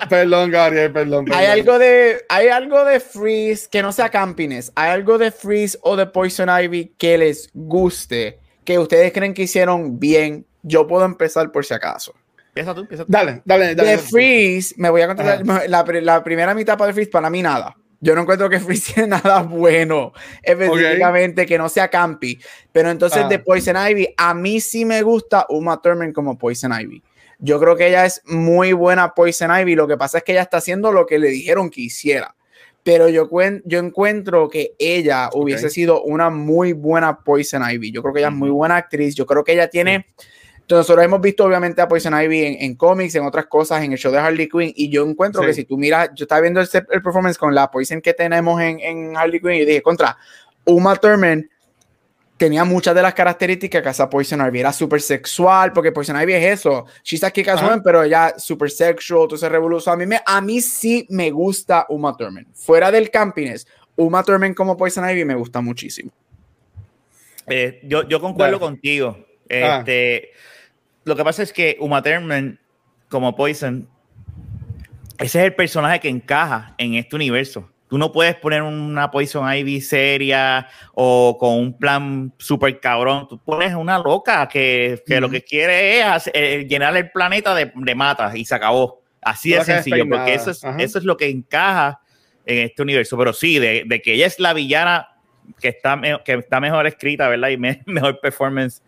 [0.08, 4.70] perdón, Gabriel, perdón, perdón, Hay algo de, hay algo de Freeze que no sea campines.
[4.76, 9.42] Hay algo de Freeze o de Poison Ivy que les guste, que ustedes creen que
[9.42, 10.46] hicieron bien.
[10.62, 12.14] Yo puedo empezar por si acaso.
[12.56, 13.12] Empieza tú, empieza tú.
[13.12, 13.90] Dale, dale, dale.
[13.90, 17.76] De Freeze, me voy a contar la, la, primera mitad para Freeze, para mí nada.
[18.00, 22.38] Yo no encuentro que Freeze tiene nada bueno, específicamente que no sea campi.
[22.72, 23.44] Pero entonces de ah.
[23.44, 27.02] Poison Ivy, a mí sí me gusta Uma Thurman como Poison Ivy.
[27.40, 29.74] Yo creo que ella es muy buena Poison Ivy.
[29.74, 32.34] Lo que pasa es que ella está haciendo lo que le dijeron que hiciera.
[32.82, 33.28] Pero yo,
[33.64, 37.92] yo encuentro que ella hubiese sido una muy buena Poison Ivy.
[37.92, 39.14] Yo creo que ella es muy buena actriz.
[39.14, 40.06] Yo creo que ella tiene
[40.68, 44.10] nosotros hemos visto obviamente a Poison Ivy en, cómics, en otras cosas, en el show
[44.10, 47.02] de Harley Quinn, y yo encuentro que si tú miras, yo estaba viendo el, el,
[47.02, 50.16] performance con la Poison que tenemos en, en Harley Quinn y dije, contra,
[50.64, 51.48] Uma Thurman
[52.36, 54.60] tenía muchas de las características que hace Poison Ivy.
[54.60, 56.86] Era súper sexual, porque Poison Ivy es eso.
[57.02, 57.48] She's a kick
[57.82, 59.94] pero ella súper sexual, entonces revolucionó.
[59.94, 62.46] A mí, me, a mí sí me gusta Uma Thurman.
[62.52, 66.10] Fuera del campiness, Uma Thurman como Poison Ivy me gusta muchísimo.
[67.46, 69.16] Eh, yo, yo concuerdo contigo.
[69.50, 69.84] Ah.
[71.06, 72.58] Lo que pasa es que Uma Thurman,
[73.08, 73.88] como Poison,
[75.18, 77.70] ese es el personaje que encaja en este universo.
[77.88, 83.28] Tú no puedes poner una Poison Ivy seria o con un plan súper cabrón.
[83.28, 87.94] Tú pones una loca que, lo que quiere es eh, llenar el planeta de, de,
[87.94, 89.00] matas y se acabó.
[89.22, 92.00] Así de sencillo, porque eso es, eso es lo que encaja
[92.44, 93.16] en este universo.
[93.16, 95.08] Pero sí, de, que ella es la villana
[95.60, 97.50] que está, que está mejor escrita, ¿verdad?
[97.50, 98.82] Y mejor performance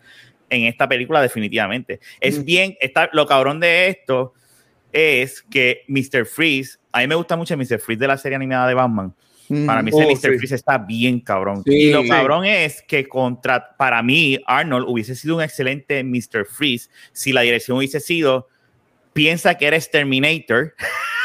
[0.49, 1.99] en esta película definitivamente.
[2.19, 4.33] Es bien, está, lo cabrón de esto
[4.91, 6.25] es que Mr.
[6.25, 7.79] Freeze, a mí me gusta mucho Mr.
[7.79, 9.13] Freeze de la serie animada de Batman.
[9.65, 10.37] Para mí oh, Mr.
[10.37, 11.63] Freeze está bien cabrón.
[11.65, 16.45] y lo cabrón es que contra, para mí, Arnold hubiese sido un excelente Mr.
[16.45, 18.47] Freeze si la dirección hubiese sido,
[19.13, 20.75] piensa que eres Terminator.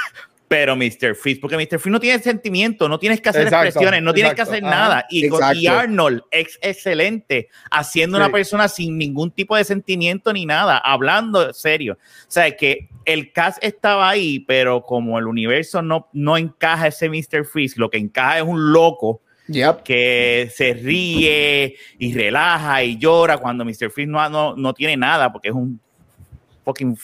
[0.48, 1.14] pero Mr.
[1.14, 1.78] Freeze, porque Mr.
[1.78, 5.06] Freeze no tiene sentimiento, no tienes que hacer expresiones, no tienes que hacer nada.
[5.10, 5.26] Y,
[5.66, 11.94] Arnold es excelente haciendo una persona sin ningún tipo de sentimiento ni nada, hablando serio.
[11.94, 17.08] O sea, que el cast estaba ahí, pero como el universo no, no encaja ese
[17.08, 17.44] Mr.
[17.44, 19.22] Freeze, lo que encaja es un loco.
[19.84, 23.90] que se ríe y relaja y llora cuando Mr.
[23.90, 25.80] Freeze no, no, no tiene nada porque es un
[26.64, 26.98] fucking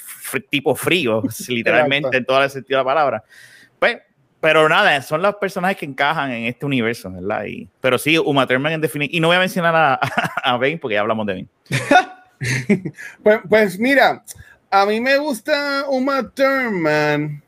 [0.51, 3.25] tipo frío, literalmente en todo el sentido de la palabra.
[3.79, 3.99] Pues,
[4.41, 7.45] pero nada, son los personajes que encajan en este universo, ¿verdad?
[7.45, 9.17] Y, pero sí, Uma Thurman en definitiva.
[9.17, 9.95] Y no voy a mencionar a,
[10.43, 11.49] a Bane porque ya hablamos de Bane.
[13.23, 14.25] pues, pues, mira,
[14.71, 17.43] a mí me gusta Uma Thurman.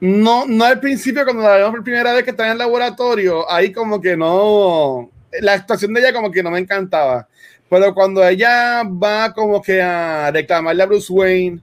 [0.00, 3.48] No, no al principio, cuando la vimos por primera vez que está en el laboratorio,
[3.48, 5.10] ahí como que no.
[5.40, 7.28] La actuación de ella como que no me encantaba.
[7.72, 11.62] Pero cuando ella va como que a reclamarle a Bruce Wayne,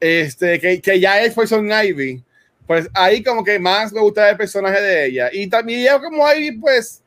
[0.00, 2.24] este, que, que ya es Poison Ivy,
[2.66, 5.30] pues ahí como que más me gusta el personaje de ella.
[5.32, 7.04] Y también ella como Ivy, pues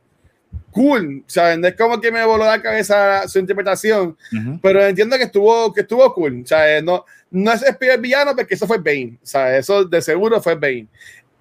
[0.70, 1.62] cool, ¿saben?
[1.62, 4.16] Es como que me voló la cabeza su interpretación,
[4.62, 6.82] pero entiendo que estuvo, que estuvo cool, ¿sabes?
[6.82, 9.58] No, no es el villano porque eso fue Bane, ¿sabes?
[9.58, 10.86] Eso de seguro fue Bane.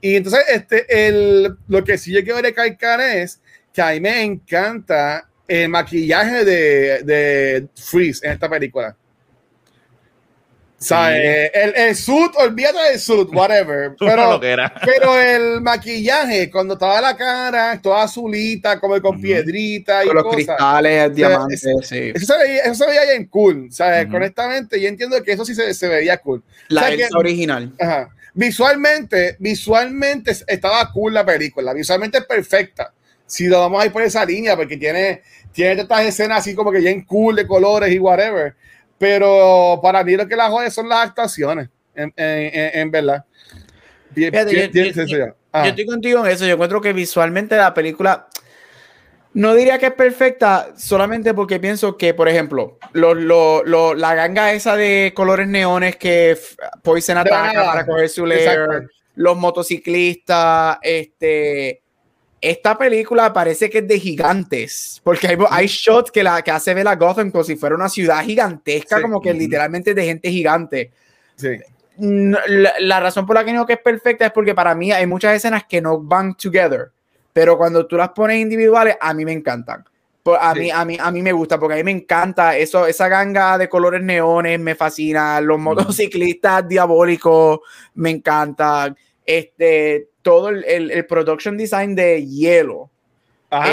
[0.02, 3.40] Y entonces, este, el, lo que sí yo quiero recalcar es
[3.72, 8.96] que a mí me encanta el maquillaje de, de Freeze en esta película.
[10.78, 11.52] ¿Sabes?
[11.54, 13.96] El, el suit, olvídate del suit, whatever.
[14.00, 20.16] Pero, pero el maquillaje, cuando estaba la cara, toda azulita, como con piedrita y con
[20.16, 22.12] los cristales, diamantes, sí.
[22.16, 24.08] Eso se veía, eso se veía bien cool, ¿sabes?
[24.12, 26.42] Honestamente, yo entiendo que eso sí se, se veía cool.
[26.70, 27.72] La original.
[27.80, 28.10] Ajá.
[28.34, 32.92] Visualmente, visualmente estaba cool la película, visualmente es perfecta.
[33.32, 35.22] Si lo vamos a ir por esa línea, porque tiene,
[35.52, 38.56] tiene estas escenas así como que bien cool de colores y whatever
[39.02, 43.26] pero para mí lo que la jode son las actuaciones, en, en, en verdad.
[44.16, 46.46] yo, estoy contigo en eso.
[46.46, 48.28] Yo encuentro que visualmente la película
[49.34, 54.14] no diría que es perfecta, solamente porque pienso que, por ejemplo, lo, lo, lo, la
[54.14, 56.38] ganga esa de colores neones que
[56.84, 61.82] Poison ataca para coger su layer, los motociclistas, este,
[62.42, 66.74] esta película parece que es de gigantes, porque hay, hay shots que, la, que hace
[66.74, 69.02] ver a Gotham como si fuera una ciudad gigantesca, Sí.
[69.04, 70.92] como que literalmente de gente gigante.
[71.36, 71.50] Sí.
[71.98, 75.06] La, la razón por la que digo que es perfecta es porque para mí hay
[75.06, 76.92] muchas escenas que no van together,
[77.32, 79.86] pero cuando tú las pones individuales, a mí me encantan.
[80.24, 80.60] Por- a, Sí.
[80.62, 83.58] mí, a, mí, a mí me gusta, porque a mí me encanta eso, esa ganga
[83.58, 87.60] de colores neones, me fascina, los motociclistas diabólicos,
[87.96, 88.96] me encantan,
[89.26, 92.90] este, todo el, el- el production design de hielo,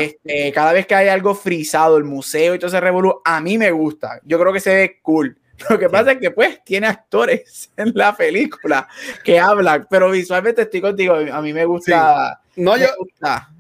[0.00, 3.58] este, cada vez que hay algo frisado, el museo y todo ese revolú, a mí
[3.58, 4.20] me gusta.
[4.24, 5.36] Yo creo que se ve cool.
[5.70, 8.88] Lo que pasa es que, pues, tiene actores en la película
[9.24, 11.14] que hablan, pero visualmente estoy contigo.
[11.14, 12.40] A mí me gusta.
[12.56, 13.50] No, me yo, gusta.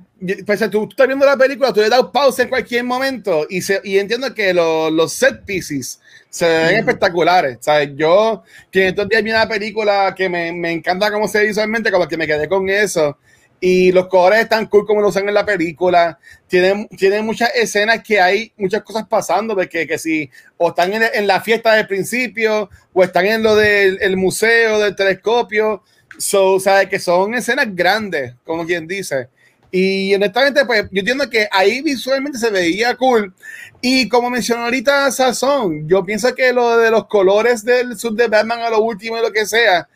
[0.44, 3.62] Pues, tú, tú estás viendo la película, tú le das pausa en cualquier momento y,
[3.62, 6.00] se, y entiendo que lo- los set pieces
[6.30, 6.78] se ven Ujú.
[6.80, 7.58] espectaculares.
[7.60, 7.90] ¿sabes?
[7.94, 12.08] Yo, que estos días vi una película que me, me encanta cómo se visualmente, como
[12.08, 13.16] que me quedé con eso.
[13.60, 16.18] Y los colores están cool como lo usan en la película.
[16.46, 20.92] Tienen, tienen muchas escenas que hay muchas cosas pasando, de que, que si o están
[20.92, 25.82] en, en la fiesta del principio o están en lo del el museo del telescopio.
[26.18, 26.88] So, ¿sabes?
[26.88, 29.28] Que son escenas grandes, como quien dice.
[29.70, 33.34] Y honestamente, pues yo entiendo que ahí visualmente se veía cool.
[33.80, 38.28] Y como mencionó ahorita Sazón, yo pienso que lo de los colores del sub de
[38.28, 39.86] Batman a lo último y lo que sea,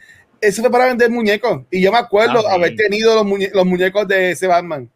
[0.40, 1.62] eso fue para vender muñecos.
[1.70, 4.90] Y yo me acuerdo haber tenido los, muñe- los muñecos de ese Batman.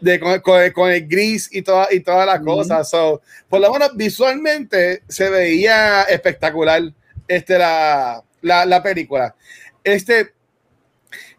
[0.00, 2.88] De, con, con- con el gris y toda, y todas las cosas.
[2.88, 6.82] So, por lo menos visualmente se veía espectacular
[7.26, 9.34] este, la, la, la película.
[9.82, 10.32] Este,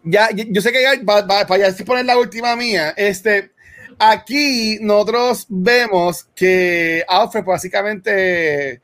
[0.03, 3.51] ya, yo sé que ya, para ya poner la última mía, este,
[3.97, 8.81] aquí nosotros vemos que Alfred pues, básicamente es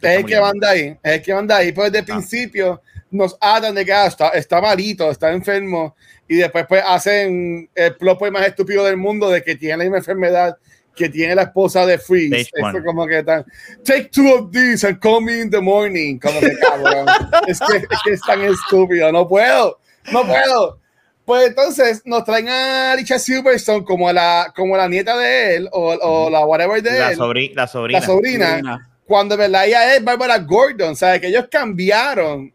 [0.00, 2.16] el que manda ahí, es el que manda ahí, pues desde el Ah.
[2.16, 5.94] principio nos atan de que ah, está, está malito, está enfermo,
[6.26, 9.98] y después pues hacen el plot más estúpido del mundo de que tiene la misma
[9.98, 10.56] enfermedad
[10.94, 12.50] que tiene la esposa de Freeze.
[12.52, 13.44] Eso como que tan,
[13.82, 16.18] take two of these and call me in the morning.
[16.18, 17.06] Como que cabrón.
[17.46, 19.78] es, que, es que es tan estúpido, no puedo,
[20.10, 20.78] no puedo.
[21.24, 25.92] Pues entonces nos traen a Richard Silverstone como la, como la nieta de él o,
[25.94, 28.00] o la whatever de La, él, sobri- la sobrina.
[28.00, 31.20] la sobrina, cuando en verdad ella es Barbara Gordon, ¿sabes?
[31.20, 32.52] Que ellos cambiaron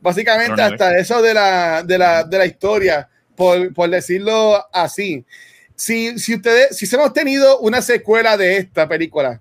[0.00, 4.66] básicamente Pero no hasta eso de la, de la, de la historia, por, por decirlo
[4.72, 5.24] así.
[5.76, 9.40] Si, si ustedes, si hemos tenido una secuela de esta película,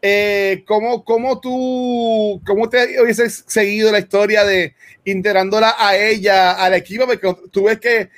[0.00, 4.74] eh, ¿cómo, cómo tú, cómo te hubieses seguido la historia de
[5.04, 7.06] integrándola a ella, al equipo?
[7.06, 8.10] Porque tú ves que,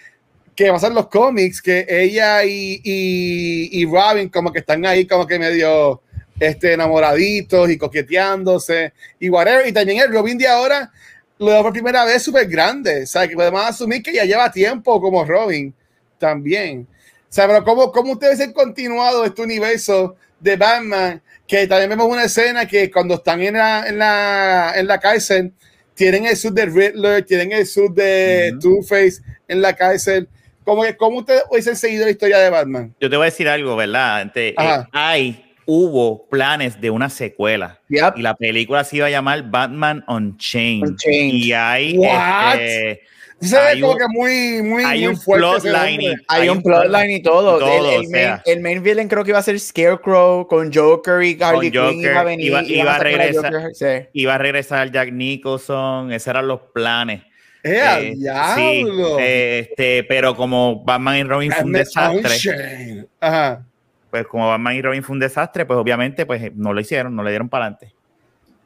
[0.54, 5.26] que pasan los cómics, que ella y, y, y Robin como que están ahí como
[5.26, 6.02] que medio
[6.38, 9.66] este, enamoraditos y coqueteándose y whatever.
[9.66, 10.90] Y también el Robin de ahora
[11.38, 13.04] lo veo por primera vez súper grande.
[13.04, 15.72] O sea, que podemos asumir que ya lleva tiempo como Robin
[16.18, 16.86] también.
[17.30, 21.22] O sea, pero ¿cómo, cómo ustedes han continuado este universo de Batman?
[21.50, 25.52] Que también vemos una escena que cuando están en la, en la, en la cárcel,
[25.94, 28.60] tienen el sud de Riddler, tienen el sud de Ujú.
[28.82, 30.28] Two-Face en la cárcel.
[30.62, 32.94] ¿Cómo, que- ¿Cómo ustedes hubiesen seguido la historia de Batman?
[33.00, 34.20] Yo te voy a decir algo, ¿verdad?
[34.20, 37.80] Antes, eh, hay, hubo planes de una secuela.
[37.88, 38.18] Yep.
[38.18, 40.88] Y la película se iba a llamar Batman Unchained.
[40.90, 41.34] Unchained.
[41.34, 42.60] Y hay, What?
[42.60, 43.00] este,
[43.40, 46.24] Se ve como un- que muy, muy, hay muy un plotline hombre.
[46.28, 47.58] Hay, Hay un un plotline y todo.
[47.58, 48.42] todo, el, el o main, sea.
[48.44, 52.00] el main villain creo que iba a ser Scarecrow con Joker y Harley Con Quinn
[52.40, 53.52] iba a iba- a regresar.
[53.52, 54.08] Joker, sí.
[54.12, 57.22] iba a regresar Jack Nicholson, esos eran los planes.
[57.62, 58.14] ¡Eh, Eh,
[58.54, 58.86] sí,
[59.18, 63.06] eh, este, pero como Batman y Robin fue un Batman desastre.
[63.20, 63.66] Ajá.
[64.10, 67.22] pues como Batman y Robin fue un desastre, pues obviamente pues no lo hicieron, no
[67.22, 67.94] le dieron para adelante.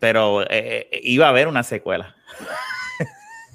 [0.00, 2.14] Pero eh, eh, iba a haber una secuela.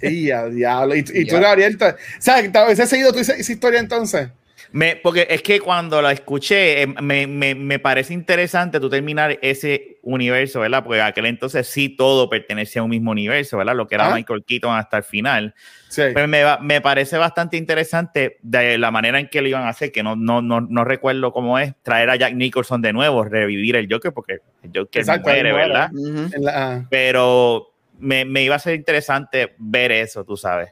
[0.01, 0.95] Y al diablo.
[0.95, 1.37] Y, y tú.
[1.39, 1.77] Gabriel,
[2.19, 2.51] ¿sabes?
[2.51, 4.29] ¿Te has seguido tú esa, historia entonces?
[4.71, 9.39] Me, porque es que cuando la escuché, eh, me, me, me parece interesante tú terminar
[9.41, 10.83] ese universo, ¿verdad?
[10.83, 13.75] Porque aquel entonces sí todo pertenecía a un mismo universo, ¿verdad?
[13.75, 14.15] Lo que era Ah.
[14.15, 15.55] Michael Keaton hasta el final.
[15.87, 16.03] Sí.
[16.13, 19.91] Pues me, me parece bastante interesante de la manera en que lo iban a hacer,
[19.91, 23.75] que no, no, no, no recuerdo cómo es, traer a Jack Nicholson de nuevo, revivir
[23.75, 25.51] el Joker, porque el Joker Exacto, muere.
[25.51, 25.89] ¿verdad?
[26.37, 26.85] La- ah.
[26.91, 27.68] Pero
[27.99, 30.69] me, me iba a ser interesante ver eso, tú sabes.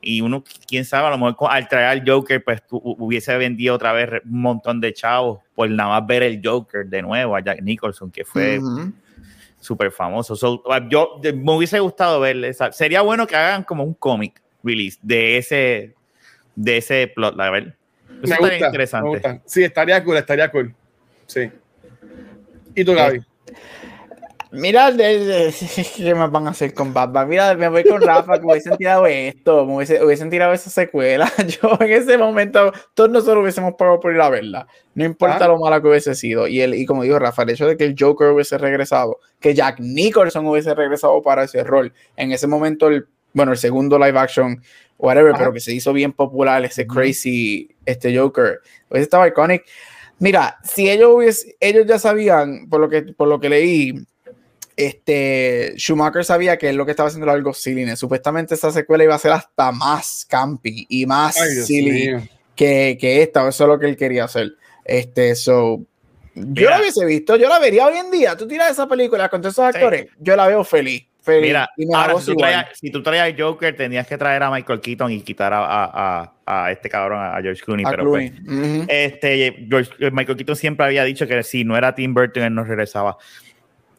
[0.00, 3.92] Y uno, quién sabe, a lo mejor al traer al Joker, pues hubiese vendido otra
[3.92, 7.62] vez un montón de chavos por nada más ver el Joker de nuevo, a Jack
[7.62, 8.92] Nicholson, que fue Ujú.
[9.58, 10.36] súper famoso.
[10.36, 12.52] So, uh, yo me hubiese gustado verle.
[12.72, 15.94] Sería bueno que hagan como un cómic release de ese,
[16.54, 17.74] de ese plot, la verdad.
[18.04, 19.04] Eso Me estaría gusta, interesante.
[19.04, 19.42] me gusta.
[19.46, 20.74] Sí, estaría cool, estaría cool.
[21.26, 21.50] Sí.
[22.74, 23.20] ¿Y tú, Gaby?
[24.56, 27.28] Mira, ¿qué me van a hacer con Batman?
[27.28, 31.30] Mira, me voy con Rafa, que hubiesen tirado esto, me hubiesen, tirado esa secuela.
[31.46, 34.66] Yo en ese momento, todos nosotros hubiésemos pagado por ir a verla.
[34.94, 35.48] No importa ah.
[35.48, 36.48] lo mala que hubiese sido.
[36.48, 39.54] Y, el, y como dijo Rafa, el hecho de que el Joker hubiese regresado, que
[39.54, 44.18] Jack Nicholson hubiese regresado para ese rol, en ese momento, el, bueno, el segundo live
[44.18, 44.62] action,
[44.98, 49.64] whatever, pero que se hizo bien popular, ese crazy, este Joker, pues estaba iconic.
[50.18, 54.06] Mira, si ellos, ellos ya sabían, por lo que, por lo que leí,
[54.76, 57.96] este, Schumacher sabía que él lo que estaba haciendo era algo silly.
[57.96, 63.48] Supuestamente esta secuela iba a ser hasta más campi y más silly que, que, esta.
[63.48, 64.52] Eso es lo que él quería hacer.
[64.84, 65.80] Este, so,
[66.34, 68.36] yo la hubiese visto, yo la vería hoy en día.
[68.36, 71.06] Tú tiras esa película con todos esos actores, yo la veo feliz.
[71.26, 75.10] Mira, ahora, si, tú traías, si, tú traías, Joker, tenías que traer a Michael Keaton
[75.10, 77.84] y quitar a, a, a este cabrón, a George Clooney.
[77.84, 78.32] pero Pues,
[78.86, 79.66] este,
[80.12, 83.16] Michael Keaton siempre había dicho que si no era Tim Burton, él no regresaba.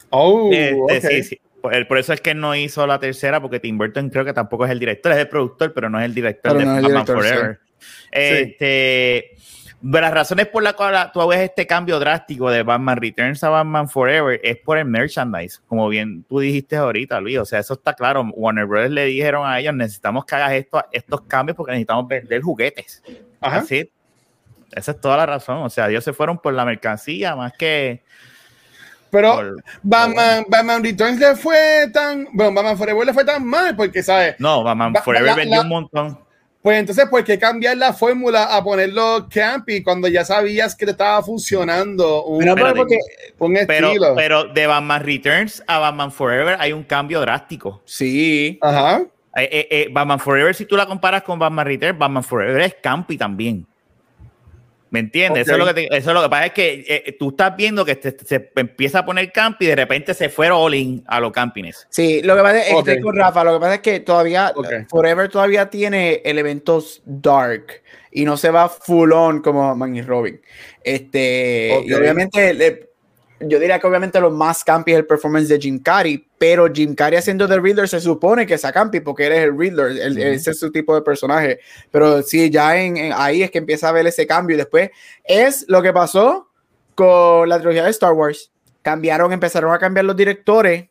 [0.10, 4.26] Oh, este, sí, Por, eso es que no hizo la tercera, porque Tim Burton creo
[4.26, 7.06] que tampoco es el director, es el productor, pero no es el director de Batman
[7.06, 7.60] Forever.
[8.12, 9.38] Este,
[9.82, 13.88] las razones por las cuales tú ves este cambio drástico de Batman Returns a Batman
[13.88, 17.38] Forever es por el merchandise, como bien tú dijiste ahorita, Luis.
[17.38, 18.24] O sea, eso está claro.
[18.34, 22.42] Warner Brothers le dijeron a ellos: necesitamos que hagas esto, estos cambios porque necesitamos vender
[22.42, 23.04] juguetes.
[23.40, 23.92] Así.
[24.74, 25.58] Esa es toda la razón.
[25.58, 28.04] O sea, ellos se fueron por la mercancía más que
[29.10, 32.28] pero Batman, Batman Returns le fue tan.
[32.34, 34.36] Bueno, Batman Forever le fue tan mal porque, ¿sabes?
[34.40, 36.28] No, Batman Forever vendió un montón.
[36.62, 40.92] Pues entonces, ¿por qué cambiar la fórmula a ponerlo campy cuando ya sabías que te
[40.92, 42.46] estaba funcionando un,
[43.56, 44.16] estilo?
[44.16, 47.82] Pero, de Batman Returns a Batman Forever hay un cambio drástico.
[47.86, 48.60] Sí.
[48.62, 49.02] Ajá.
[49.38, 52.76] Eh, eh, eh, Batman Forever, si tú la comparas con Batman Returns, Batman Forever es
[52.82, 53.66] campy también.
[54.90, 55.48] ¿Me entiendes?
[55.48, 57.84] Eso, es lo que eso es lo que pasa es que eh, tú estás viendo
[57.84, 61.32] que se empieza a poner camp y de repente se fue all in a los
[61.32, 61.88] campings.
[61.90, 64.54] Sí, lo que pasa es, que con Rafa, lo que pasa es que todavía
[64.90, 67.82] Forever todavía tiene elementos dark
[68.12, 70.42] y no se va full on como Man y Robin.
[70.84, 72.87] Este, y obviamente
[73.40, 76.96] yo diría que obviamente lo más campi es el performance de Jim Carrey, pero Jim
[76.96, 80.60] Carrey haciendo The Riddler se supone que sea campi porque eres el Riddler, ese es
[80.60, 81.60] su tipo de personaje.
[81.92, 84.56] Pero sí, ya en, ahí es que empieza a ver ese cambio.
[84.56, 84.90] Y después
[85.24, 86.50] es lo que pasó
[86.96, 88.52] con la trilogía de Star Wars.
[88.82, 90.86] Cambiaron, empezaron a cambiar los directores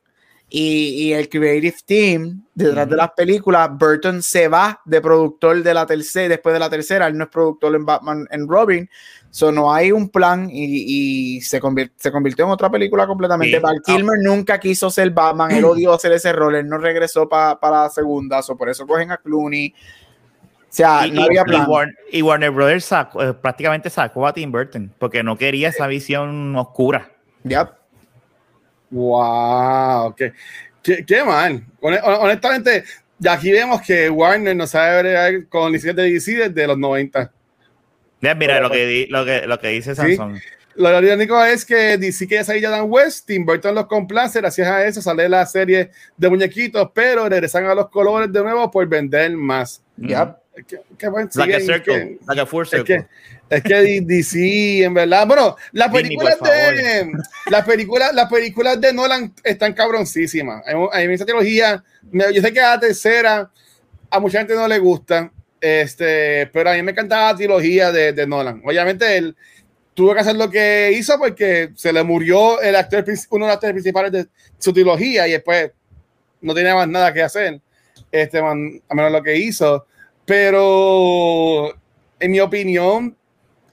[0.48, 3.70] y, el creative team detrás de las películas.
[3.72, 7.30] Burton se va de productor de la tercera, después de la tercera, él no es
[7.30, 8.88] productor en Batman en Robin.
[9.30, 11.60] So, no hay un plan y, se,
[11.96, 13.58] se convirtió en otra película completamente.
[13.58, 17.58] Val Kilmer nunca quiso ser Batman, él odió hacer ese rol, él no regresó para
[17.62, 19.74] la segunda, so, por eso cogen a Clooney.
[20.58, 21.66] O sea, no había plan.
[22.12, 27.10] Y Warner, Brothers eh, prácticamente sacó a Tim Burton porque no quería esa visión oscura.
[27.44, 27.70] Yep.
[28.90, 30.32] Wow, qué,
[30.82, 31.64] qué, mal.
[31.80, 32.84] Honestamente,
[33.18, 37.32] de aquí vemos que Warner no sabe ver con licencias de DC desde los 90.
[38.20, 40.38] mira lo, que, lo, que, lo que dice Samsung.
[40.76, 44.86] Lo irónico es que DC quiere salir Dan West, Tim Burton los complace, gracias a
[44.86, 49.34] eso sale la serie de muñequitos, pero regresan a los colores de nuevo por vender
[49.36, 49.82] más.
[50.98, 53.06] Qué, buen like a circle, like a circle.
[53.50, 57.12] Es que DC, en verdad, bueno, las películas de
[57.50, 60.62] las películas, las películas de Nolan están cabroncísimas.
[60.92, 63.50] Hay, esa trilogía, yo sé que a la tercera
[64.08, 65.30] a mucha gente no le gusta,
[65.60, 68.62] este, pero a mí me encantaba la trilogía de, de Nolan.
[68.64, 69.36] Obviamente él
[69.96, 73.54] tuvo que hacer lo que hizo porque se le murió el actor, uno de los
[73.54, 74.26] actores principales de
[74.58, 75.70] su trilogía y después
[76.40, 77.60] no tenía más nada que hacer,
[78.12, 79.86] este, a menos lo que hizo.
[80.26, 81.72] Pero
[82.20, 83.16] en mi opinión,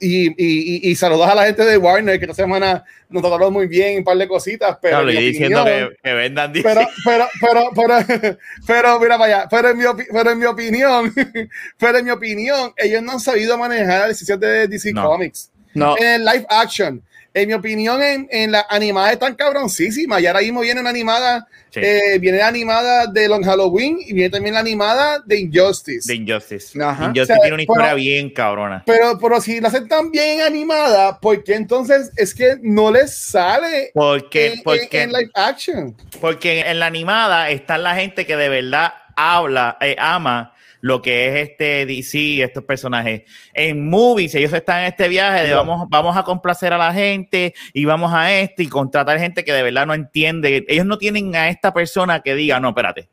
[0.00, 3.66] y, y, y, saludos a la gente de Warner que esta semana nos trataron muy
[3.66, 9.00] bien un par de cositas pero claro, diciendo que, vendan pero, pero, pero, pero, pero,
[9.00, 11.14] mira vaya pero en mi, pero en mi opinión
[11.78, 15.50] pero en mi opinión ellos no han sabido manejar la decisión de DC Comics.
[15.74, 15.96] No.
[15.98, 17.02] en el live action
[17.34, 20.22] en mi opinión, en, en la animada están cabroncísimas.
[20.22, 24.30] Y ahora mismo viene una animada, eh, viene la animada de Long Halloween y viene
[24.30, 26.06] también la animada de Injustice.
[26.06, 26.78] De Injustice.
[26.78, 28.84] Injustice tiene una historia bien cabrona.
[28.86, 33.12] Pero, pero si la hacen tan bien animada, ¿por qué entonces es que no les
[33.12, 35.96] sale porque, en, porque, en, live action?
[36.20, 40.53] Porque en la animada está la gente que de verdad habla, eh, ama
[40.84, 43.22] lo que es este DC, estos personajes.
[43.54, 47.54] En movies, ellos están en este viaje de vamos, vamos a complacer a la gente
[47.72, 50.62] y vamos a esto y contratar gente que de verdad no entiende.
[50.68, 53.08] Ellos no tienen a esta persona que diga, no, espérate,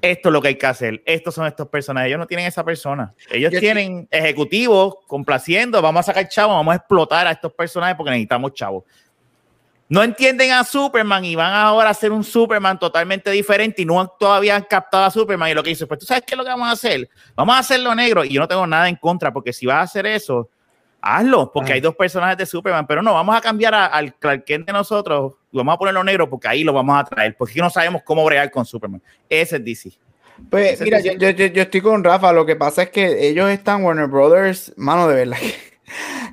[0.00, 2.08] esto es lo que hay que hacer, estos son estos personajes.
[2.08, 3.12] Ellos no tienen esa persona.
[3.30, 8.12] Ellos tienen ejecutivos complaciendo, vamos a sacar chavos, vamos a explotar a estos personajes porque
[8.12, 8.84] necesitamos chavos.
[9.90, 14.06] No entienden a Superman y van ahora a hacer un Superman totalmente diferente y no
[14.06, 16.44] todavía han captado a Superman y lo que dice, pues tú sabes qué es lo
[16.44, 19.32] que vamos a hacer, vamos a hacerlo negro y yo no tengo nada en contra
[19.32, 20.48] porque si vas a hacer eso,
[21.02, 24.68] hazlo, porque hay dos personajes de Superman, pero no, vamos a cambiar al Clark Kent
[24.68, 27.68] de nosotros y vamos a ponerlo negro porque ahí lo vamos a traer, porque no
[27.68, 29.02] sabemos cómo bregar con Superman.
[29.28, 29.90] Ese es DC.
[30.48, 33.82] Pues mira, yo, yo, yo, estoy con Rafa, lo que pasa es que ellos están,
[33.82, 35.36] Warner Brothers, mano, de verdad,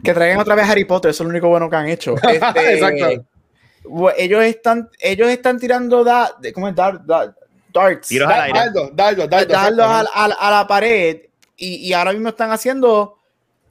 [0.04, 2.14] que, traigan otra vez Harry Potter, eso es lo único bueno que han hecho.
[2.24, 3.26] Este, Exacto.
[4.18, 6.76] Ellos están, ellos están tirando da, ¿cómo es?
[6.76, 8.08] darts.
[8.08, 8.60] Tiros al aire.
[10.14, 11.22] a, la pared
[11.56, 13.18] y, y ahora mismo están haciendo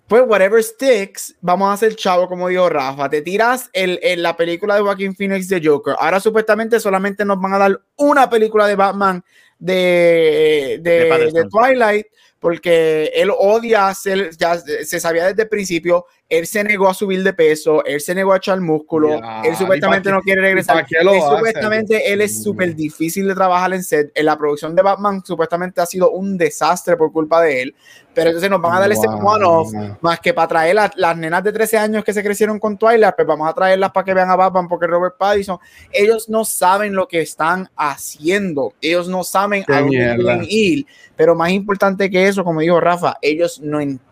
[0.06, 3.10] pues whatever sticks, vamos a hacer chavo, como dijo Rafa.
[3.10, 5.96] Te tiras en el, la película de Joaquin Phoenix de Joker.
[5.98, 9.24] Ahora supuestamente solamente nos van a dar una película de Batman
[9.58, 12.06] de, de, de Twilight,
[12.38, 17.22] porque él odia ser, ya se sabía desde el principio, él se negó a subir
[17.22, 20.84] de peso, él se negó a echar músculo, él supuestamente no quiere regresar.
[20.90, 24.10] Él, supuestamente él es súper difícil de trabajar en set.
[24.14, 27.74] En la producción de Batman supuestamente ha sido un desastre por culpa de él.
[28.12, 29.70] Pero entonces nos van a dar ese one-off,
[30.00, 33.14] más que para traer a las nenas de 13 años que se crecieron con Twilight,
[33.14, 35.58] pues vamos a traerlas para que vean a Batman, porque Robert Pattinson,
[35.92, 40.86] ellos no saben lo que están haciendo, ellos no saben a dónde quieren ir.
[41.14, 44.05] Pero más importante que eso, como dijo Rafa, ellos no entienden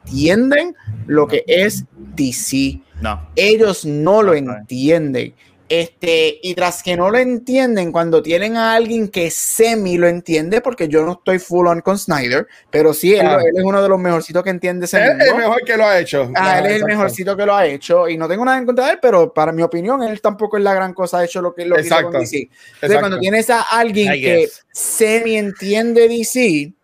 [1.07, 1.85] lo que es
[2.15, 2.81] DC.
[3.01, 3.29] No.
[3.37, 5.35] Ellos no lo entienden.
[5.67, 10.61] Este, y tras que no lo entienden, cuando tienen a alguien que semi lo entiende,
[10.61, 13.99] porque yo no estoy full on con Snyder, pero sí, él, es uno de los
[13.99, 16.31] mejorcitos que entiende ese Él es el mejor que lo ha hecho.
[16.37, 18.85] Ah, él es el mejorcito que lo ha hecho, y no tengo nada en contra
[18.87, 21.55] de él, pero para mi opinión, él tampoco es la gran cosa, ha hecho lo
[21.55, 22.09] que lo Exacto.
[22.09, 22.51] hizo con DC.
[22.75, 26.75] Entonces, cuando tienes a alguien que semi entiende DC,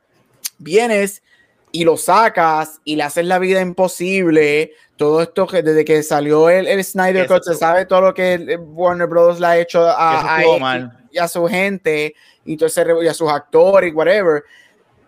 [0.59, 1.23] vienes
[1.73, 4.73] y lo sacas y le haces la vida imposible.
[4.97, 8.59] Todo esto que desde que salió el, el Snyder Cut se sabe todo lo que
[8.61, 9.41] Warner Bros.
[9.41, 10.43] le ha hecho a, a
[11.11, 12.15] y a su gente
[12.45, 14.45] y, todo ese, y a sus actores y whatever.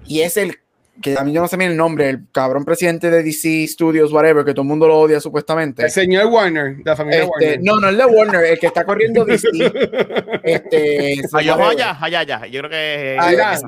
[0.07, 0.62] Y es el
[1.01, 4.13] que a mí yo no sé bien el nombre, el cabrón presidente de DC Studios,
[4.13, 5.85] whatever, que todo el mundo lo odia supuestamente.
[5.85, 7.61] El señor Warner, de la familia este, Warner.
[7.63, 9.49] No, no el de Warner, el que está corriendo DC.
[10.43, 13.17] este, allá, allá, allá, yo creo que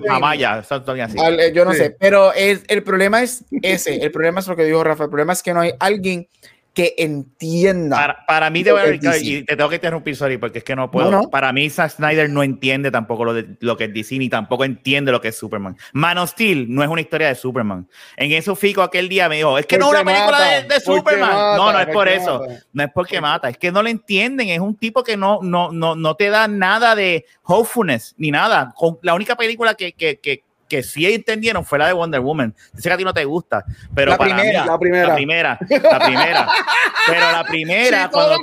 [0.08, 4.56] Amaya, eh, yo no sé, pero el, el problema es ese, el problema es lo
[4.56, 6.28] que dijo Rafa, el problema es que no hay alguien
[6.74, 7.96] que entienda.
[7.96, 11.30] Para, para mí, y te tengo que interrumpir, sorry, porque es que no puedo.
[11.30, 14.64] Para mí, Zack Snyder no entiende tampoco lo, de, lo que es DC, ni tampoco
[14.64, 15.76] entiende lo que es Superman.
[15.92, 17.88] Man of Steel no es una historia de Superman.
[18.16, 21.56] En eso Fico aquel día me dijo, es que no es una película de, Superman.
[21.56, 22.44] no, no es por eso.
[22.72, 24.48] No es porque mata, es que no lo entienden.
[24.48, 28.74] Es un tipo que no, no, no, no te da nada de hopefulness, ni nada.
[29.02, 30.42] La única película que, que, que
[30.74, 32.52] que sí entendieron fue la de Wonder Woman.
[32.72, 33.64] Dice que a ti no te gusta,
[33.94, 36.48] pero la para primera, mí, la primera, la primera, la primera,
[37.06, 38.38] pero la primera, cuando,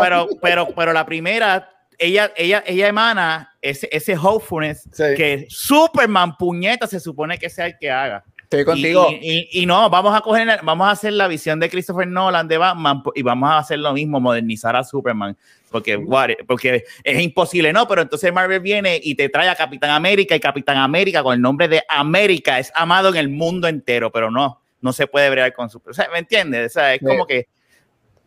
[0.00, 6.88] pero, pero, pero la primera, ella, ella, ella emana ese, ese hopefulness que Superman puñeta
[6.88, 8.24] se supone que sea el que haga.
[8.44, 9.08] Estoy contigo.
[9.10, 12.56] Y, y, no, vamos a coger, vamos a hacer la visión de Christopher Nolan de
[12.56, 15.36] Batman y vamos a hacer lo mismo, modernizar a Superman
[15.74, 15.98] porque,
[16.46, 17.88] porque es imposible, ¿no?
[17.88, 21.40] Pero entonces Marvel viene y te trae a Capitán América y Capitán América con el
[21.40, 25.52] nombre de América es amado en el mundo entero, pero no, no se puede bregar
[25.52, 25.82] con su...
[25.84, 26.70] O sea, ¿me entiendes?
[26.70, 27.48] O sea, es como que...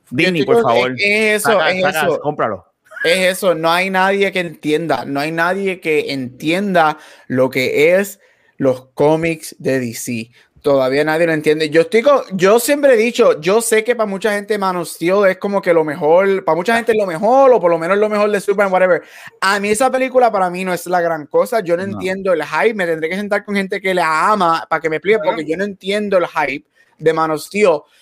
[0.09, 0.91] Disney, por favor.
[0.97, 2.19] Es, eso, es eso.
[2.19, 2.65] Cómpralo.
[3.05, 6.97] Es eso, no hay nadie que entienda, no hay nadie que entienda
[7.27, 8.19] lo que es
[8.57, 10.31] los cómics de DC.
[10.61, 11.69] Todavía nadie lo entiende.
[11.69, 12.03] Yo estoy
[12.33, 15.83] yo siempre he dicho, yo sé que para mucha gente Man es como que lo
[15.83, 18.73] mejor, para mucha gente es lo mejor, o por lo menos lo mejor de Superman,
[18.73, 19.03] whatever.
[19.39, 21.61] A mí esa película para mí no es la gran cosa.
[21.61, 22.73] Yo no, entiendo el hype.
[22.73, 25.55] Me tendré que sentar con gente que la ama para que me explique, porque yo
[25.55, 27.31] no entiendo el hype de Man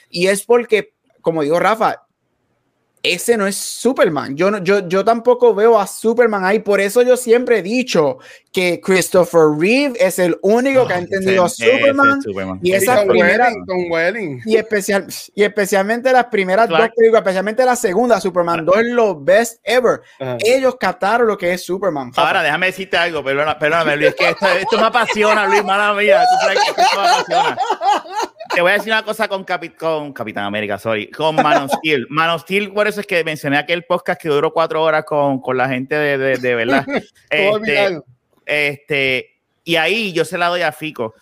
[0.09, 2.04] Y es porque, como dijo Rafa,
[3.13, 4.35] ese no es Superman.
[4.35, 6.59] Yo, yo, yo tampoco veo a Superman ahí.
[6.59, 8.19] Por eso yo siempre he dicho
[8.51, 12.21] que Christopher Reeve es el único que ha entendido a Superman,
[12.61, 13.49] Y esa primera.
[14.45, 19.19] Y, especial, y especialmente las primeras dos películas, especialmente la segunda, Superman 2 es lo
[19.19, 20.01] best ever.
[20.39, 22.11] Ellos captaron lo que es Superman.
[22.15, 26.23] Ahora, déjame decirte algo, perdóname, Luis, que esto, esto, me apasiona, Luis, mala mía.
[26.23, 27.57] Tú sabes que esto me apasiona
[28.53, 29.45] te voy a decir una cosa con,
[29.77, 32.07] con Capitán América, sorry, con Man of Steel.
[32.09, 35.39] Man of Steel, por eso es que mencioné aquel podcast que duró cuatro horas con,
[35.39, 36.85] con la gente de, de, de verdad.
[37.29, 38.01] este,
[38.45, 41.13] este, y ahí yo se la doy a Fico.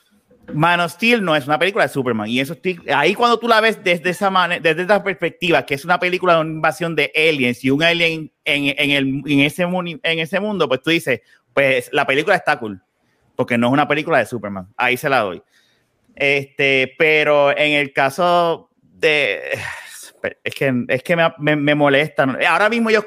[0.54, 2.28] Man of Steel no es una película de Superman.
[2.28, 2.58] Y eso
[2.94, 6.36] ahí cuando tú la ves desde esa manera, desde esa perspectiva, que es una película
[6.36, 10.40] de una invasión de aliens y un alien en, en, el, en, ese, en ese
[10.42, 11.22] mundo, pues tú dices,
[11.54, 12.82] pues la película está cool.
[13.36, 14.68] Porque no es una película de Superman.
[14.76, 15.42] Ahí se la doy.
[16.16, 19.58] Este, pero en el caso de.
[20.44, 22.24] Es que, es que me, me, molesta.
[22.48, 23.04] Ahora mismo yo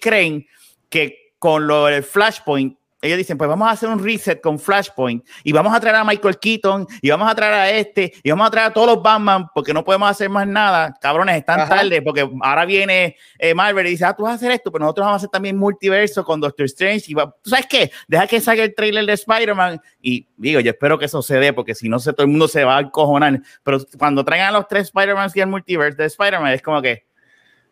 [0.00, 0.46] creen
[0.88, 5.26] que con lo del Flashpoint ellos dicen, pues vamos a hacer un reset con Flashpoint
[5.42, 8.46] y vamos a traer a Michael Keaton y vamos a traer a este y vamos
[8.48, 10.96] a traer a todos los Batman porque no podemos hacer más nada.
[11.00, 14.52] Cabrones, están tarde porque ahora viene eh, Marvel y dice, ah, tú vas a hacer
[14.52, 17.04] esto, pero nosotros vamos a hacer también multiverso con Doctor Strange.
[17.08, 17.90] Y ¿Tú sabes qué?
[18.08, 21.52] Deja que salga el trailer de Spider-Man y digo, yo espero que eso se dé
[21.52, 23.42] porque si no, se, todo el mundo se va a cojonar.
[23.62, 27.04] Pero cuando traigan a los tres Spider-Man y el multiverso de Spider-Man, es como que...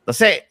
[0.01, 0.45] Entonces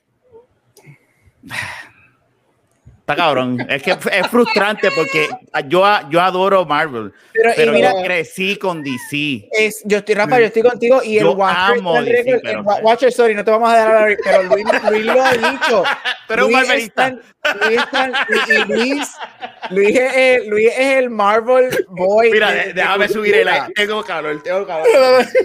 [3.16, 3.66] cabrón.
[3.70, 5.30] Es que es frustrante porque
[5.68, 7.14] yo, yo adoro Marvel,
[7.55, 9.49] pero, yo crecí con DC.
[9.51, 13.36] Es, yo estoy, Rafa, yo estoy contigo y el Watcher, amo DC, pero, Watcher, sorry,
[13.36, 15.84] no te vamos a dar pero Luis, Luis lo ha dicho.
[16.28, 17.09] Pero un Marvelista.
[17.09, 17.82] Luis,
[18.70, 19.07] Luis,
[19.72, 22.32] Luis, es el, Luis es el Marvel Boy.
[22.32, 24.88] Mira, déjame subir el Tengo calor, tengo calor.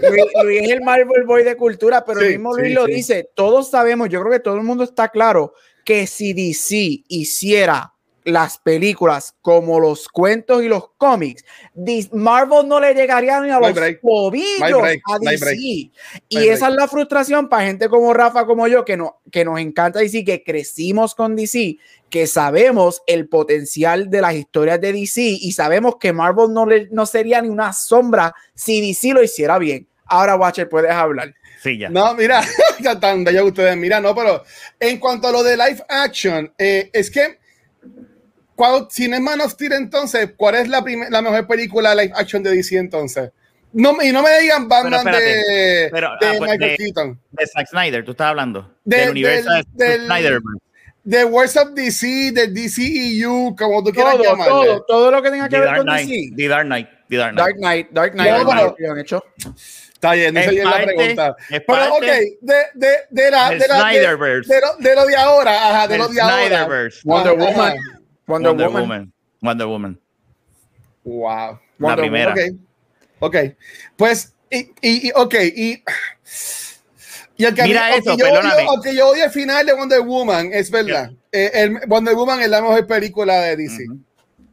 [0.09, 3.31] Luis, Luis, es el Marvel Boy de cultura, pero el mismo Luis lo dice.
[3.35, 5.55] Todos sabemos, yo creo que todo el mundo está claro
[5.87, 11.45] que si DC hiciera las películas como los cuentos y los cómics,
[12.11, 13.73] Marvel no le llegaría ni a los
[14.03, 15.57] tobillos a DC.
[16.29, 19.61] y esa es la frustración para gente como Rafa, como yo, que, no, que nos
[19.61, 21.79] encanta DC, que crecimos con DC,
[22.11, 26.89] que sabemos el potencial de las historias de DC y sabemos que Marvel no, le,
[26.91, 29.87] no sería ni una sombra si DC lo hiciera bien.
[30.07, 31.35] Ahora, Watcher, puedes hablar.
[31.91, 32.43] No, mira,
[32.81, 33.77] ya tan bello ustedes.
[33.77, 34.45] Mira, no, pero
[34.79, 37.39] en cuanto a lo de live action, eh, es que
[38.55, 42.13] cuando, si no es Man of Steel, entonces, ¿cuál es la, la mejor película live
[42.15, 43.31] action de DC entonces?
[43.73, 47.21] No, y no me digan Batman de, pero, de ah, pues, Michael Keaton.
[47.33, 48.75] De Zack Snyder, tú estás hablando.
[48.85, 50.41] De, del universo de Snyder.
[51.05, 54.63] De Words of DC, de DCEU, como tú quieras llamarlo.
[54.65, 56.33] Todo, todo lo que tenga que ver con DC.
[56.35, 56.89] The Dark Knight.
[57.09, 57.37] The Dark Knight.
[57.37, 57.91] Dark Knight.
[57.93, 58.31] Dark Knight.
[58.31, 58.79] Dark Knight.
[58.79, 59.25] Dark hecho.
[60.07, 61.37] Está bien, esa es la pregunta.
[61.49, 65.71] Pero, ok, de, de, de, la, de, la, de, de, lo, de lo de ahora,
[65.71, 66.89] ajá, de lo de ahora.
[67.05, 67.77] Wonder Woman.
[68.27, 69.13] Wonder, Wonder Woman.
[69.41, 70.01] Wonder Woman.
[71.05, 71.59] Wow.
[71.79, 72.33] la primera.
[72.33, 72.39] Ok.
[73.19, 73.37] Ok.
[73.97, 75.83] Pues, y, y, ok, y.
[77.39, 80.01] Y el que, Mira eso, aunque, yo odio, aunque yo odio el final de Wonder
[80.01, 81.11] Woman, es verdad.
[81.33, 83.85] Eh, el, Wonder Woman es la mejor película de DC.
[83.89, 83.95] Uh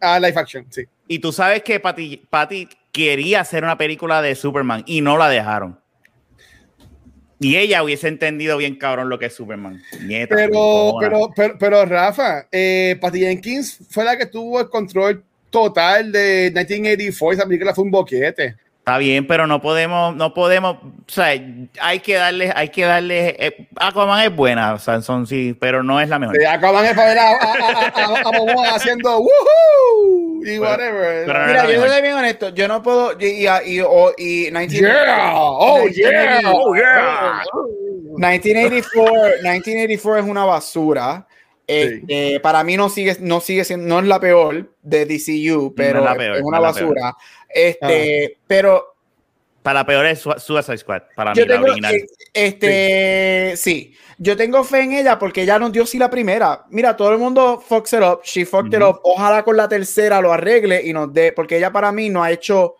[0.02, 0.18] -huh.
[0.18, 0.84] uh, live action, sí.
[1.14, 5.30] Y tú sabes que Patty, Patty quería hacer una película de Superman y no la
[5.30, 5.80] dejaron.
[7.40, 9.80] Y ella hubiese entendido bien cabrón lo que es Superman.
[10.02, 15.24] Nieta, pero, pero, pero, pero, Rafa, eh, Patty Jenkins fue la que tuvo el control
[15.52, 17.34] total de 1984.
[17.34, 18.56] Esa película fue un boquete.
[18.84, 21.28] Está bien, pero no podemos, no podemos, o sea,
[21.80, 26.10] hay que darle, hay que darle, eh, Aquaman es buena, son sí, pero no es
[26.10, 26.36] la mejor.
[26.36, 27.54] Sí, Aquaman es para ver a, a,
[27.96, 31.26] a, a haciendo woohoo y whatever.
[31.26, 35.32] Pero Mira, yo soy bien honesto, yo no puedo, y, y, o, y 19, yeah,
[35.34, 37.42] oh yeah, oh yeah.
[38.18, 39.14] 1984,
[39.44, 41.26] 1984 es una basura.
[41.66, 46.02] Este, para mí no sigue, no sigue siendo, no es la peor de DCU, pero
[46.02, 47.16] no es, peor, es, una no basura.
[47.54, 48.40] Este, ah.
[48.48, 48.96] pero.
[49.62, 51.96] Para peor es Suicide Squad, para yo mí, tengo, la original.
[52.34, 53.94] Este, sí.
[53.94, 53.98] sí.
[54.18, 56.66] yo tengo fe en ella porque ella nos dio sí la primera.
[56.70, 58.90] Mira, todo el mundo fucks it up, she fucked uh -huh.
[58.90, 59.00] it up.
[59.04, 62.32] Ojalá con la tercera lo arregle y nos dé, porque ella para mí no ha
[62.32, 62.76] hecho.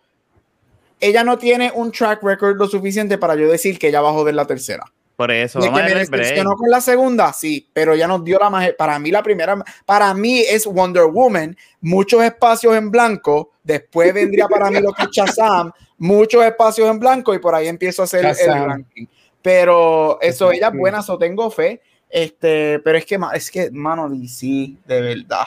[1.00, 4.12] Ella no tiene un track record lo suficiente para yo decir que ella va a
[4.12, 4.84] joder la tercera.
[5.16, 8.72] Por eso, de que me con la segunda, sí, pero ya nos dio la más.
[8.72, 9.56] Para mí, la primera,
[9.86, 13.52] para mí es Wonder Woman, muchos espacios en blanco.
[13.62, 17.68] Después vendría para mí lo que es Shazam, muchos espacios en blanco y por ahí
[17.68, 18.62] empiezo a hacer Shazam.
[18.62, 19.06] el ranking.
[19.40, 21.80] Pero eso, ella es buena, eso tengo fe.
[22.10, 25.46] Este, pero es que, es que, mano, sí, de verdad.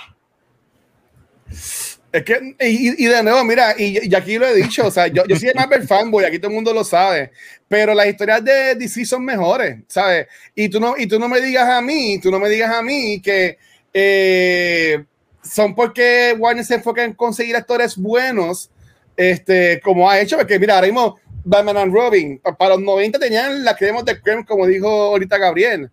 [2.18, 5.06] Es que, y, y, de nuevo, mira, y, y, aquí lo he dicho, o sea,
[5.06, 7.30] yo, yo soy Marvel fanboy, aquí todo el mundo lo sabe,
[7.68, 10.26] pero las historias de DC son mejores, ¿sabes?
[10.56, 12.82] Y tú no, y tú no me digas a mí, tú no me digas a
[12.82, 13.60] mí que
[13.94, 15.06] eh,
[15.44, 18.72] son porque Warner se enfoca en conseguir actores buenos,
[19.16, 23.64] este, como ha hecho, porque mira, ahora mismo Batman and Robin, para los 90 tenían
[23.64, 25.92] la creemos de creme, como dijo ahorita Gabriel,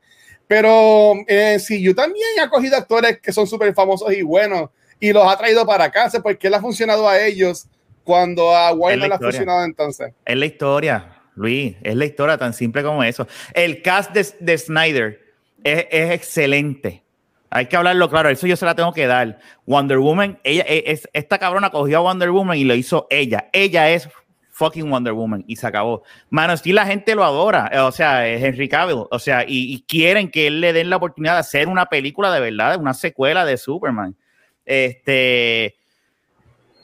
[0.49, 4.71] pero eh, si yo también he cogido actores que son súper famosos y buenos,
[5.05, 6.11] y los ha traído para acá.
[6.23, 7.67] ¿Por qué le ha funcionado a ellos
[8.05, 10.15] cuando a Warner le ha funcionado entonces?
[10.25, 13.29] Es la historia, Luis, es la historia tan simple como eso.
[13.53, 15.21] El cast de, de Snyder
[15.63, 17.03] es, es, excelente.
[17.51, 19.39] Hay que hablarlo claro, eso yo se la tengo que dar.
[19.67, 23.51] Wonder Woman, ella es, esta cabrona cogió a Wonder Woman y lo hizo ella.
[23.53, 24.09] Ella es
[24.53, 26.03] fucking Wonder Woman y se acabó.
[26.31, 29.83] Mano, sí la gente lo adora, o sea, es Henry Cavill, o sea, y, y
[29.83, 33.45] quieren que él le den la oportunidad de hacer una película de verdad, una secuela
[33.45, 34.17] de Superman.
[34.65, 35.77] Este.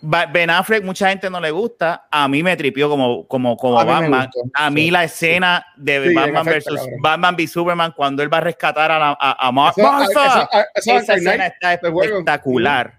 [0.02, 2.06] Ben Affleck, mucha gente no le gusta.
[2.10, 4.30] A mí me tripió como, como, como a Batman.
[4.34, 8.38] Mí a mí la escena de sí, Batman versus Batman v Superman cuando él va
[8.38, 10.48] a rescatar a, la, a, a Martha.
[10.74, 12.98] Esa escena está espectacular.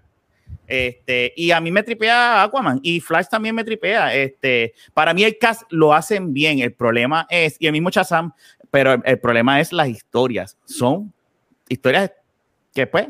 [0.64, 4.14] Este, y a mí me tripea Aquaman y Flash también me tripea.
[4.14, 6.60] Este, para mí el cast lo hacen bien.
[6.60, 8.32] El problema es, y el mismo Shazam,
[8.70, 10.56] pero el, el problema es las historias.
[10.64, 11.12] Son
[11.68, 12.12] historias
[12.72, 13.08] que pues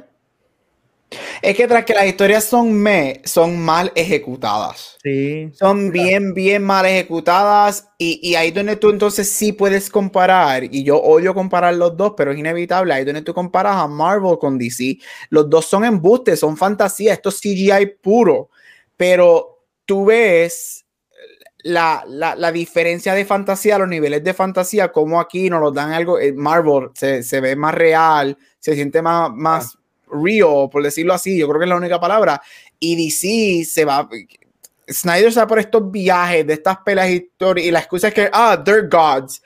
[1.40, 4.96] es que tras que las historias son me, son mal ejecutadas.
[5.02, 5.50] Sí.
[5.54, 7.88] Son bien, bien mal ejecutadas.
[7.98, 10.64] Y, y, ahí donde tú entonces sí puedes comparar.
[10.64, 12.94] Y yo odio comparar los dos, pero es inevitable.
[12.94, 14.98] Ahí donde tú comparas a Marvel con DC.
[15.30, 17.12] Los dos son embustes, son fantasía.
[17.12, 18.50] Esto es CGI puro.
[18.96, 20.82] Pero tú ves
[21.62, 25.92] la, la, la, diferencia de fantasía, los niveles de fantasía, como aquí nos lo dan
[25.92, 26.18] algo.
[26.18, 29.78] Eh, Marvel se, se ve más real, se siente más, más,
[30.12, 32.40] real, por decirlo así, yo creo que es la única palabra.
[32.78, 34.08] Y DC se va.
[34.88, 38.30] Snyder se va por estos viajes de estas pelas historias y la excusa es que,
[38.32, 39.42] ah, they're gods.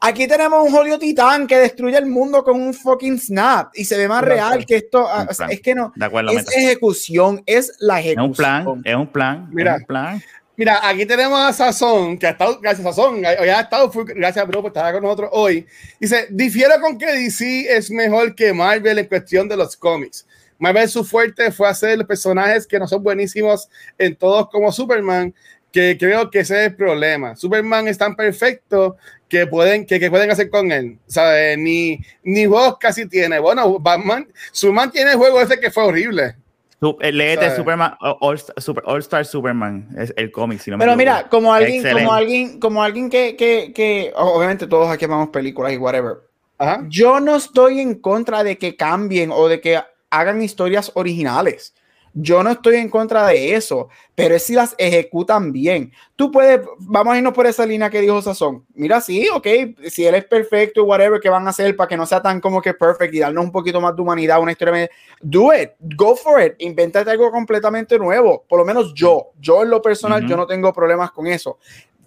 [0.00, 3.96] Aquí tenemos un jodido titán que destruye el mundo con un fucking snap y se
[3.96, 5.06] ve más real que esto.
[5.08, 5.92] Ah, es que no.
[6.30, 8.24] es ejecución, es la ejecución.
[8.24, 9.48] Es un plan, es un plan.
[9.50, 10.22] Mira, es un plan.
[10.58, 14.60] Mira, aquí tenemos a Sazón, que ha estado, gracias a Sazón, ha estado, gracias bro
[14.60, 15.64] por estar con nosotros hoy.
[16.00, 20.26] Dice, difiero con que DC es mejor que Marvel en cuestión de los cómics.
[20.58, 25.32] Marvel su fuerte fue hacer personajes que no son buenísimos en todos como Superman,
[25.70, 27.36] que creo que ese es el problema.
[27.36, 28.96] Superman es tan perfecto
[29.28, 30.98] que pueden, que, que pueden hacer con él.
[31.06, 31.56] ¿Sabes?
[31.56, 33.38] Ni, ni juegos casi tiene.
[33.38, 36.34] Bueno, Batman, Superman tiene el juego ese que fue horrible.
[36.80, 40.60] Eh, léete Superman, All, Super, All, Star Superman, es el cómic.
[40.60, 44.88] Si no Pero mira, como alguien, como alguien, como alguien que, que, que, obviamente todos
[44.88, 46.18] aquí amamos películas y whatever.
[46.56, 46.84] Ajá.
[46.88, 51.74] Yo no estoy en contra de que cambien o de que hagan historias originales.
[52.14, 55.92] Yo no estoy en contra de eso, pero es si las ejecutan bien.
[56.16, 58.64] Tú puedes, vamos a irnos por esa línea que dijo Sazón.
[58.74, 59.46] Mira, sí, ok,
[59.88, 62.60] si él es perfecto, whatever, que van a hacer para que no sea tan como
[62.60, 64.90] que perfect y darnos un poquito más de humanidad, una historia.
[65.20, 68.44] Do it, go for it, invéntate algo completamente nuevo.
[68.48, 71.58] Por lo menos yo, yo en lo personal, yo no tengo problemas con eso.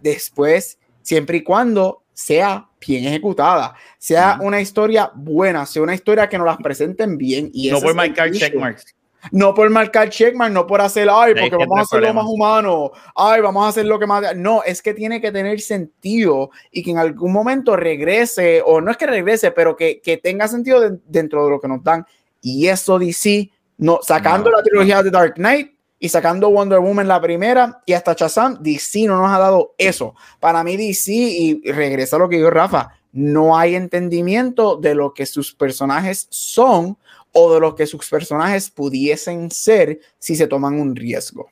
[0.01, 6.37] Después, siempre y cuando sea bien ejecutada, sea una historia buena, sea una historia que
[6.37, 7.49] nos las presenten bien.
[7.53, 8.95] Y no por marcar checkmarks.
[9.31, 13.41] No por marcar checkmark, no por hacer, ay, porque vamos a hacerlo más humano, ay,
[13.41, 14.35] vamos a hacer lo que más.
[14.35, 18.91] No, es que tiene que tener sentido y que en algún momento regrese, o no
[18.91, 22.05] es que regrese, pero que, que tenga sentido dentro de lo que nos dan.
[22.41, 27.21] Y eso DC, no, sacando la trilogía de Dark Knight y sacando Wonder Woman la
[27.21, 30.15] primera y hasta Shazam, DC no nos ha dado eso.
[30.39, 35.13] Para mí, DC, y regresa a lo que dijo Rafa, no hay entendimiento de lo
[35.13, 36.97] que sus personajes son
[37.33, 41.49] o de lo que sus personajes pudiesen ser si se toman un riesgo.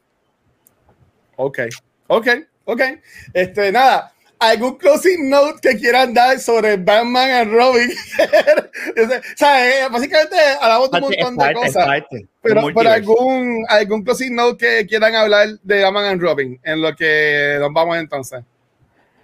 [1.36, 1.59] Ok,
[2.07, 2.27] ok,
[2.65, 2.82] ok.
[3.34, 7.89] Este, nada, ¿algún closing note que quieran dar sobre Batman y Robin?
[8.97, 11.88] o sea, eh, básicamente hablamos de un montón de cosas.
[12.41, 16.93] pero por algún, algún closing note que quieran hablar de Batman y Robin, en lo
[16.95, 18.43] que nos vamos entonces.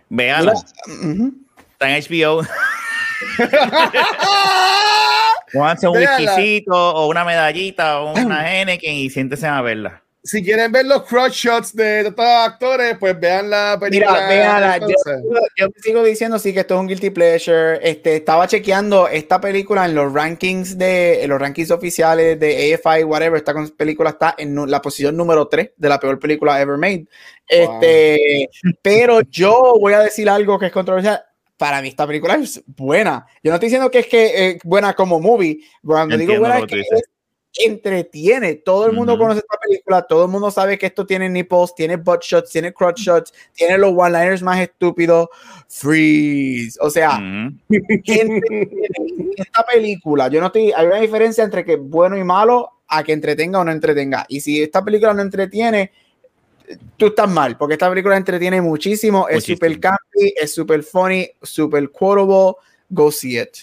[0.08, 0.48] Vean.
[0.48, 2.42] Está en HBO.
[5.56, 10.02] Pónganse un whiskycito o una medallita o una Henneken y siéntese a verla.
[10.26, 14.28] Si quieren ver los cross shots de todos los actores, pues vean la película.
[14.28, 14.88] Mira, Yo,
[15.56, 17.80] yo, sigo diciendo sí que esto es un guilty pleasure.
[17.88, 23.04] Este, estaba chequeando esta película en los rankings de en los rankings oficiales de AFI,
[23.04, 23.38] whatever.
[23.38, 27.06] Esta película está en la posición número 3 de la peor película ever made.
[27.48, 28.50] Este,
[28.82, 31.24] pero yo voy a decir algo que es controversial
[31.58, 33.26] para mí esta película es buena.
[33.44, 36.66] Yo no estoy diciendo que es que es buena como movie, cuando digo buena es
[36.66, 36.84] que
[37.58, 38.56] entretiene.
[38.56, 41.96] Todo el mundo conoce esta película, todo el mundo sabe que esto tiene nipples, tiene
[41.96, 45.30] butt shots, tiene crotch shots, tiene los one-liners más estúpidos.
[45.70, 46.78] Freeze.
[46.82, 47.20] O sea,
[49.38, 53.14] esta película, yo no estoy, hay una diferencia entre que bueno y malo a que
[53.14, 54.26] entretenga o no entretenga.
[54.28, 55.92] Y si esta película no entretiene,
[56.98, 61.90] tú estás mal, porque esta película entretiene muchísimo, es súper campy, es súper funny, súper
[61.92, 62.54] quotable,
[62.90, 63.58] go see it.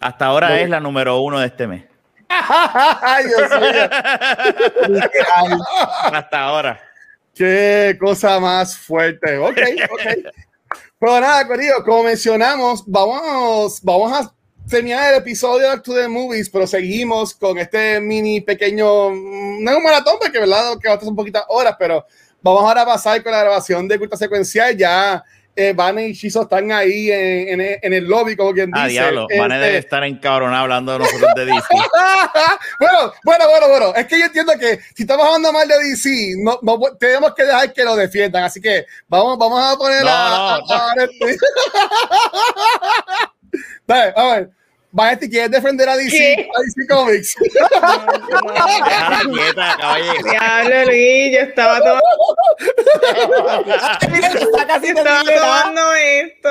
[0.00, 1.84] Hasta ahora es la número uno de este mes.
[6.12, 6.80] Hasta ahora.
[7.34, 9.38] Qué cosa más fuerte.
[9.38, 9.58] Ok,
[9.90, 9.98] ok.
[10.98, 14.32] Pero nada, querido, como mencionamos, vamos, vamos a
[14.72, 19.76] terminar el episodio de To The Movies, pero seguimos con este mini pequeño, no es
[19.76, 22.06] un maratón, porque verdad que un poquitas horas, pero
[22.40, 24.74] vamos ahora a pasar con la grabación de culta secuencial.
[24.74, 25.22] Ya
[25.54, 29.00] eh, Vane y Shizo están ahí en, en, en, el lobby, como quien ah, dice.
[29.00, 31.60] diablo, Vane Este- debe estar encabronado hablando de nosotros de DC.
[32.80, 33.94] bueno, bueno, bueno, bueno.
[33.94, 37.44] Es que yo entiendo que si estamos hablando mal de DC, no, no tenemos que
[37.44, 38.44] dejar que lo defiendan.
[38.44, 40.94] Así que vamos, vamos a poner No, a, no, a- a.
[43.86, 44.50] Dale, a ver.
[44.94, 46.48] Vanetti, ¿quieres defender a DC?
[46.54, 47.34] A DC Comics.
[47.40, 50.30] Déjala quieta, caballero.
[50.30, 52.02] Diablo, Luis, yo estaba tomando,
[54.02, 56.50] Está casi estaba tomando esto.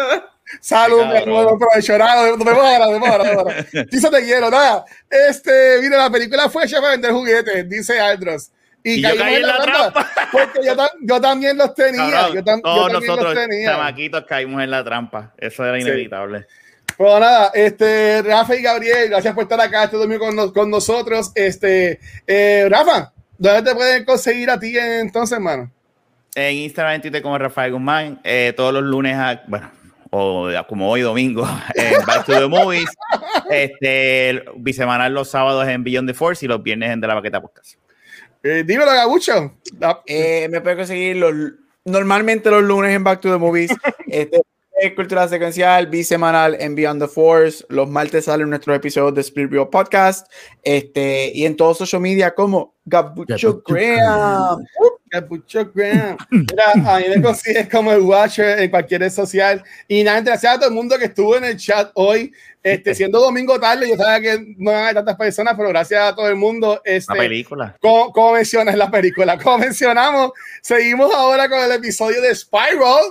[0.60, 1.98] Salud, mi hermano, provecho.
[1.98, 3.66] Nada, nos vemos ahora, nos vemos ahora, ahora.
[3.90, 4.86] Dice te quiero, nada.
[5.10, 8.52] Este, mira, la película fue hecha para vender juguetes, dice Aldros.
[8.84, 10.12] Y, Y yo caímos caí en la trampa.
[10.32, 12.10] Porque yo, yo también los tenía.
[12.10, 13.72] Cabrón, yo, tam- yo todos también nosotros, los tenía.
[13.72, 15.34] chamaquitos, caímos en la trampa.
[15.38, 16.10] Eso era Sí.
[17.02, 20.70] Bueno, nada, este, Rafa y Gabriel, gracias por estar acá este domingo con, nos- con
[20.70, 21.32] nosotros.
[21.34, 25.72] Este, eh, Rafa, ¿dónde te pueden conseguir a ti entonces, hermano?
[26.36, 29.72] En Instagram, en Twitter como Rafael Guzmán, eh, todos los lunes, a- bueno,
[30.12, 31.44] o como hoy domingo,
[31.74, 32.90] en Back to the Movies,
[33.50, 37.42] este, bisemanal los sábados en Beyond the Force y los viernes en De la Baqueta
[37.42, 37.74] Podcast.
[38.44, 39.56] Eh, dímelo, Gabucho.
[40.06, 41.34] Eh, me pueden conseguir los,
[41.84, 43.72] normalmente los lunes en Back to the Movies.
[44.08, 44.40] Este,
[44.82, 47.64] es cultura secuencial, bisemanal en Beyond the Force.
[47.70, 50.28] Los martes salen nuestros episodios de Split Real Podcast.
[50.64, 54.66] Este, y en todos social media como Gabucho Graham.
[55.06, 56.18] Gabucho Graham.
[56.32, 59.64] Mira, a mí me consigues como el Watcher en cualquier red social.
[59.88, 62.34] Y nada, gracias a todo el mundo que estuvo en el chat hoy.
[62.64, 66.28] Este, siendo domingo tarde, yo sabía que no hay tantas personas, pero gracias a todo
[66.28, 66.82] el mundo.
[66.84, 67.78] Este, Una película.
[67.80, 70.32] como, como mencionas la película, como mencionamos,
[70.64, 73.04] seguimos ahora con el episodio de Spiral,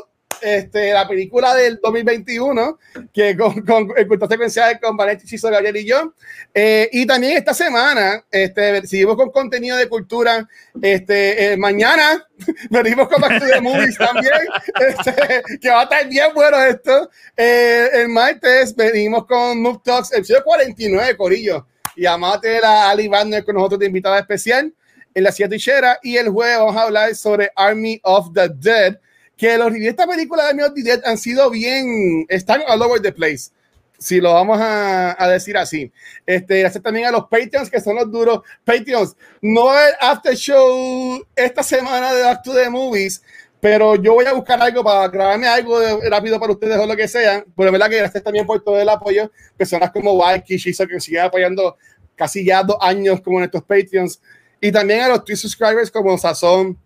[0.42, 2.78] este, la película del 2021,
[3.12, 6.14] que con, con el culto secuencial con Vanetti, Chizo, Gabriel y yo.
[6.54, 10.48] Eh, y también esta semana, este, seguimos con contenido de cultura.
[10.80, 12.26] Este, eh, mañana
[12.70, 14.32] venimos con Back to the Movies también,
[14.88, 17.10] este, que va a estar bien bueno esto.
[17.36, 21.66] Eh, el martes venimos con Noob Talks, episodio 49, Corillo.
[21.96, 24.72] Y vamos a Ali Bandner con nosotros de invitada especial
[25.14, 25.98] en la silla tichera.
[26.02, 28.98] Y el jueves vamos a hablar sobre Army of the Dead,
[29.40, 33.00] que los reviews de esta película de the Dead han sido bien, están all over
[33.00, 33.50] the place.
[33.98, 35.90] Si lo vamos a, a decir así.
[36.26, 38.40] Este, gracias también a los Patreons, que son los duros.
[38.64, 43.22] Patreons, no el after show esta semana de Back to the Movies,
[43.60, 46.94] pero yo voy a buscar algo para grabarme algo de- rápido para ustedes o lo
[46.94, 47.42] que sea.
[47.56, 49.30] Pero de verdad que gracias también por todo el apoyo.
[49.56, 51.78] Personas como Waiki, Shizo, que siguen apoyando
[52.14, 54.20] casi ya dos años como nuestros Patreons.
[54.60, 56.78] Y también a los Twitch subscribers como Sazón,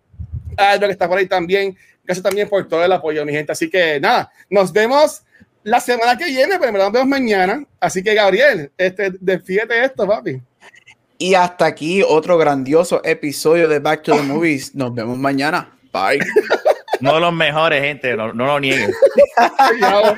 [0.55, 1.75] Aldo, que está por ahí también.
[2.05, 3.51] Gracias también por todo el apoyo, mi gente.
[3.51, 5.23] Así que nada, nos vemos
[5.63, 7.63] la semana que viene, pero en verdad nos vemos mañana.
[7.79, 10.41] Así que, Gabriel, este, despídete esto, papi.
[11.17, 14.75] Y hasta aquí otro grandioso episodio de Back to the Movies.
[14.75, 15.69] Nos vemos mañana.
[15.91, 16.19] Bye.
[17.01, 18.89] No los mejores, gente, no, no lo nieguen.
[19.81, 20.17] Ya,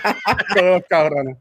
[0.53, 1.37] todos los cabrones.